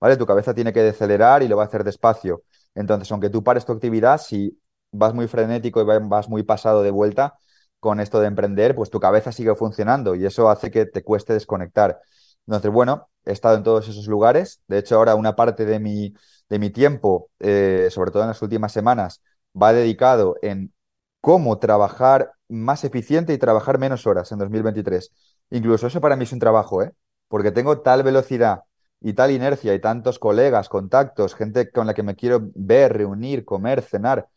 ¿vale? 0.00 0.16
Tu 0.16 0.26
cabeza 0.26 0.54
tiene 0.54 0.72
que 0.72 0.82
decelerar 0.82 1.42
y 1.42 1.48
lo 1.48 1.56
va 1.56 1.64
a 1.64 1.66
hacer 1.66 1.82
despacio. 1.84 2.44
Entonces, 2.74 3.10
aunque 3.10 3.30
tú 3.30 3.42
pares 3.42 3.64
tu 3.64 3.72
actividad, 3.72 4.20
si 4.20 4.60
vas 4.92 5.12
muy 5.14 5.26
frenético 5.26 5.80
y 5.82 5.84
vas 5.84 6.28
muy 6.28 6.42
pasado 6.44 6.82
de 6.82 6.90
vuelta 6.92 7.34
con 7.80 8.00
esto 8.00 8.20
de 8.20 8.28
emprender, 8.28 8.74
pues 8.76 8.90
tu 8.90 9.00
cabeza 9.00 9.32
sigue 9.32 9.54
funcionando 9.56 10.14
y 10.14 10.24
eso 10.24 10.48
hace 10.50 10.70
que 10.70 10.86
te 10.86 11.02
cueste 11.02 11.32
desconectar. 11.32 12.00
Entonces, 12.46 12.70
bueno, 12.70 13.08
he 13.24 13.32
estado 13.32 13.56
en 13.56 13.62
todos 13.64 13.88
esos 13.88 14.06
lugares. 14.06 14.62
De 14.68 14.78
hecho, 14.78 14.96
ahora 14.96 15.14
una 15.16 15.34
parte 15.36 15.64
de 15.64 15.80
mi, 15.80 16.14
de 16.54 16.60
mi 16.60 16.70
tiempo, 16.70 17.30
eh, 17.40 17.88
sobre 17.90 18.12
todo 18.12 18.22
en 18.22 18.28
las 18.28 18.40
últimas 18.40 18.70
semanas, 18.72 19.22
va 19.60 19.72
dedicado 19.72 20.36
en 20.40 20.72
cómo 21.20 21.58
trabajar 21.58 22.32
más 22.48 22.84
eficiente 22.84 23.32
y 23.32 23.38
trabajar 23.38 23.78
menos 23.78 24.06
horas 24.06 24.30
en 24.30 24.38
2023. 24.38 25.10
Incluso 25.50 25.88
eso 25.88 26.00
para 26.00 26.14
mí 26.14 26.22
es 26.24 26.32
un 26.32 26.38
trabajo, 26.38 26.80
¿eh? 26.82 26.92
Porque 27.26 27.50
tengo 27.50 27.80
tal 27.80 28.04
velocidad 28.04 28.60
y 29.00 29.14
tal 29.14 29.32
inercia 29.32 29.74
y 29.74 29.80
tantos 29.80 30.20
colegas, 30.20 30.68
contactos, 30.68 31.34
gente 31.34 31.72
con 31.72 31.88
la 31.88 31.94
que 31.94 32.04
me 32.04 32.14
quiero 32.14 32.50
ver, 32.54 32.92
reunir, 32.96 33.44
comer, 33.44 33.82
cenar, 33.82 34.28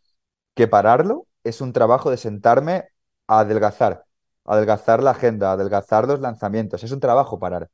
que 0.55 0.67
pararlo 0.67 1.27
es 1.43 1.61
un 1.61 1.71
trabajo 1.71 2.09
de 2.09 2.17
sentarme 2.17 2.85
a 3.27 3.41
adelgazar, 3.41 4.05
adelgazar 4.45 5.03
la 5.03 5.11
agenda, 5.11 5.51
adelgazar 5.51 6.07
los 6.07 6.19
lanzamientos. 6.19 6.83
Es 6.83 6.91
un 6.91 6.99
trabajo 6.99 7.37
parar. 7.39 7.69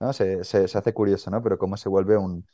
¿no? 0.00 0.12
Se, 0.12 0.44
se, 0.44 0.64
hace 0.64 0.92
curioso, 0.92 1.30
¿no? 1.30 1.42
Pero 1.42 1.58
cómo 1.58 1.76
se 1.78 1.88
vuelve 1.88 2.18
un, 2.18 2.46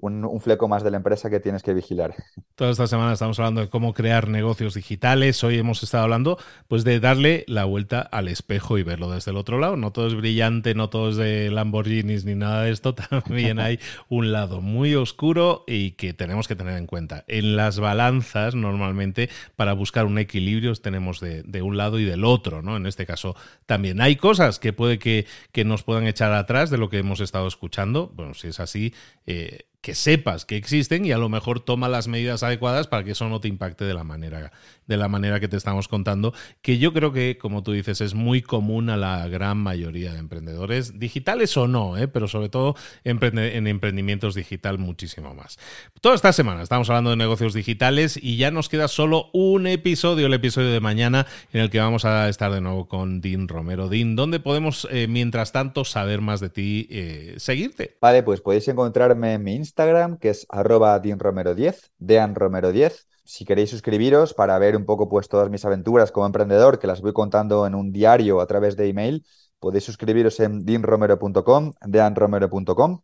un, 0.00 0.40
fleco 0.40 0.68
más 0.68 0.82
de 0.82 0.90
la 0.90 0.98
empresa 0.98 1.28
que 1.28 1.40
tienes 1.40 1.62
que 1.62 1.74
vigilar. 1.74 2.14
Toda 2.54 2.70
esta 2.70 2.86
semana 2.86 3.12
estamos 3.12 3.38
hablando 3.38 3.60
de 3.60 3.68
cómo 3.68 3.94
crear 3.94 4.28
negocios 4.28 4.74
digitales. 4.74 5.42
Hoy 5.42 5.58
hemos 5.58 5.82
estado 5.82 6.04
hablando 6.04 6.38
pues 6.68 6.84
de 6.84 7.00
darle 7.00 7.44
la 7.48 7.64
vuelta 7.64 8.00
al 8.00 8.28
espejo 8.28 8.78
y 8.78 8.82
verlo 8.82 9.10
desde 9.10 9.30
el 9.32 9.36
otro 9.36 9.58
lado. 9.58 9.76
No 9.76 9.92
todo 9.92 10.06
es 10.06 10.14
brillante, 10.14 10.74
no 10.74 10.88
todo 10.88 11.10
es 11.10 11.16
de 11.16 11.50
Lamborghinis 11.50 12.24
ni 12.24 12.34
nada 12.34 12.62
de 12.62 12.70
esto. 12.70 12.94
También 12.94 13.58
hay 13.58 13.80
un 14.08 14.32
lado 14.32 14.60
muy 14.60 14.94
oscuro 14.94 15.64
y 15.66 15.92
que 15.92 16.14
tenemos 16.14 16.48
que 16.48 16.56
tener 16.56 16.76
en 16.76 16.86
cuenta. 16.86 17.24
En 17.26 17.56
las 17.56 17.78
balanzas, 17.80 18.54
normalmente, 18.54 19.28
para 19.56 19.72
buscar 19.72 20.06
un 20.06 20.18
equilibrio, 20.18 20.74
tenemos 20.76 21.20
de, 21.20 21.62
un 21.62 21.76
lado 21.76 21.98
y 21.98 22.04
del 22.04 22.24
otro, 22.24 22.62
¿no? 22.62 22.76
En 22.76 22.86
este 22.86 23.06
caso, 23.06 23.34
también 23.66 24.00
hay 24.00 24.16
cosas 24.16 24.58
que 24.58 24.72
puede 24.72 24.98
que, 24.98 25.26
que 25.52 25.64
nos 25.64 25.82
puedan 25.82 26.06
echar 26.06 26.32
atrás 26.32 26.70
de 26.70 26.78
lo 26.78 26.88
que 26.88 26.98
hemos 26.98 27.20
estado 27.20 27.48
escuchando. 27.48 28.12
Bueno, 28.14 28.34
si 28.34 28.48
es 28.48 28.60
así, 28.60 28.94
eh, 29.26 29.66
que 29.80 29.94
sepas 29.94 30.44
que 30.44 30.56
existen 30.56 31.04
y 31.04 31.12
a 31.12 31.18
lo 31.18 31.28
mejor 31.28 31.60
toma 31.60 31.88
las 31.88 32.08
medidas 32.08 32.42
adecuadas 32.42 32.86
para 32.86 33.04
que 33.04 33.12
eso 33.12 33.28
no 33.28 33.40
te 33.40 33.48
impacte 33.48 33.84
de 33.84 33.94
la 33.94 34.04
manera 34.04 34.52
de 34.88 34.96
la 34.96 35.06
manera 35.06 35.38
que 35.38 35.48
te 35.48 35.56
estamos 35.56 35.86
contando, 35.86 36.32
que 36.62 36.78
yo 36.78 36.92
creo 36.92 37.12
que, 37.12 37.38
como 37.38 37.62
tú 37.62 37.72
dices, 37.72 38.00
es 38.00 38.14
muy 38.14 38.42
común 38.42 38.90
a 38.90 38.96
la 38.96 39.28
gran 39.28 39.58
mayoría 39.58 40.12
de 40.12 40.18
emprendedores, 40.18 40.98
digitales 40.98 41.56
o 41.56 41.68
no, 41.68 41.96
¿eh? 41.96 42.08
pero 42.08 42.26
sobre 42.26 42.48
todo 42.48 42.74
en 43.04 43.66
emprendimientos 43.66 44.34
digital 44.34 44.78
muchísimo 44.78 45.34
más. 45.34 45.58
Toda 46.00 46.14
esta 46.14 46.32
semana 46.32 46.62
estamos 46.62 46.88
hablando 46.88 47.10
de 47.10 47.16
negocios 47.16 47.52
digitales 47.52 48.18
y 48.20 48.38
ya 48.38 48.50
nos 48.50 48.68
queda 48.68 48.88
solo 48.88 49.28
un 49.34 49.66
episodio, 49.66 50.26
el 50.26 50.34
episodio 50.34 50.70
de 50.70 50.80
mañana, 50.80 51.26
en 51.52 51.60
el 51.60 51.70
que 51.70 51.78
vamos 51.78 52.06
a 52.06 52.28
estar 52.30 52.50
de 52.50 52.62
nuevo 52.62 52.88
con 52.88 53.20
Dean 53.20 53.46
Romero. 53.46 53.88
Dean, 53.88 54.16
¿dónde 54.16 54.40
podemos, 54.40 54.88
eh, 54.90 55.06
mientras 55.06 55.52
tanto, 55.52 55.84
saber 55.84 56.22
más 56.22 56.40
de 56.40 56.48
ti, 56.48 56.88
eh, 56.90 57.34
seguirte? 57.36 57.96
Vale, 58.00 58.22
pues 58.22 58.40
podéis 58.40 58.66
encontrarme 58.68 59.34
en 59.34 59.44
mi 59.44 59.54
Instagram, 59.54 59.67
que 60.20 60.30
es 60.30 60.46
arroba 60.48 61.00
deanromero10, 61.00 61.90
deanromero10 62.00 63.06
si 63.28 63.44
queréis 63.44 63.68
suscribiros 63.68 64.32
para 64.32 64.58
ver 64.58 64.74
un 64.74 64.86
poco 64.86 65.06
pues 65.10 65.28
todas 65.28 65.50
mis 65.50 65.62
aventuras 65.66 66.10
como 66.12 66.24
emprendedor, 66.24 66.78
que 66.78 66.86
las 66.86 67.02
voy 67.02 67.12
contando 67.12 67.66
en 67.66 67.74
un 67.74 67.92
diario 67.92 68.40
a 68.40 68.46
través 68.46 68.74
de 68.74 68.88
email, 68.88 69.26
podéis 69.58 69.84
suscribiros 69.84 70.40
en 70.40 70.64
deanromero.com, 70.64 71.74
deanromero.com. 71.84 73.02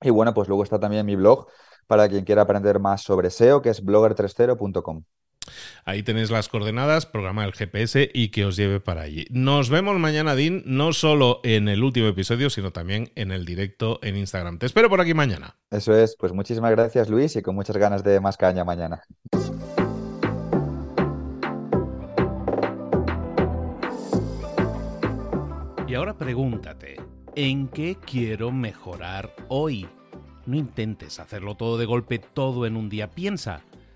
Y 0.00 0.08
bueno, 0.08 0.32
pues 0.32 0.48
luego 0.48 0.62
está 0.62 0.80
también 0.80 1.04
mi 1.04 1.16
blog 1.16 1.48
para 1.86 2.08
quien 2.08 2.24
quiera 2.24 2.42
aprender 2.42 2.80
más 2.80 3.02
sobre 3.02 3.28
SEO, 3.28 3.60
que 3.60 3.68
es 3.68 3.84
blogger30.com. 3.84 5.04
Ahí 5.84 6.02
tenéis 6.02 6.30
las 6.30 6.48
coordenadas, 6.48 7.06
programa 7.06 7.44
el 7.44 7.52
GPS 7.52 8.10
y 8.12 8.28
que 8.28 8.44
os 8.44 8.56
lleve 8.56 8.80
para 8.80 9.02
allí. 9.02 9.26
Nos 9.30 9.70
vemos 9.70 9.98
mañana, 9.98 10.34
Dean, 10.34 10.62
no 10.64 10.92
solo 10.92 11.40
en 11.44 11.68
el 11.68 11.82
último 11.82 12.08
episodio, 12.08 12.50
sino 12.50 12.70
también 12.70 13.10
en 13.14 13.32
el 13.32 13.44
directo 13.44 13.98
en 14.02 14.16
Instagram. 14.16 14.58
Te 14.58 14.66
espero 14.66 14.88
por 14.88 15.00
aquí 15.00 15.14
mañana. 15.14 15.56
Eso 15.70 15.96
es, 15.96 16.16
pues 16.16 16.32
muchísimas 16.32 16.70
gracias 16.70 17.08
Luis 17.08 17.36
y 17.36 17.42
con 17.42 17.54
muchas 17.54 17.76
ganas 17.76 18.04
de 18.04 18.20
más 18.20 18.36
caña 18.36 18.64
mañana. 18.64 19.02
Y 25.92 25.94
ahora 25.94 26.14
pregúntate, 26.14 26.96
¿en 27.36 27.68
qué 27.68 27.98
quiero 28.02 28.50
mejorar 28.50 29.34
hoy? 29.48 29.86
No 30.46 30.56
intentes 30.56 31.20
hacerlo 31.20 31.54
todo 31.54 31.76
de 31.76 31.84
golpe, 31.84 32.18
todo 32.18 32.64
en 32.64 32.78
un 32.78 32.88
día. 32.88 33.10
Piensa. 33.10 33.62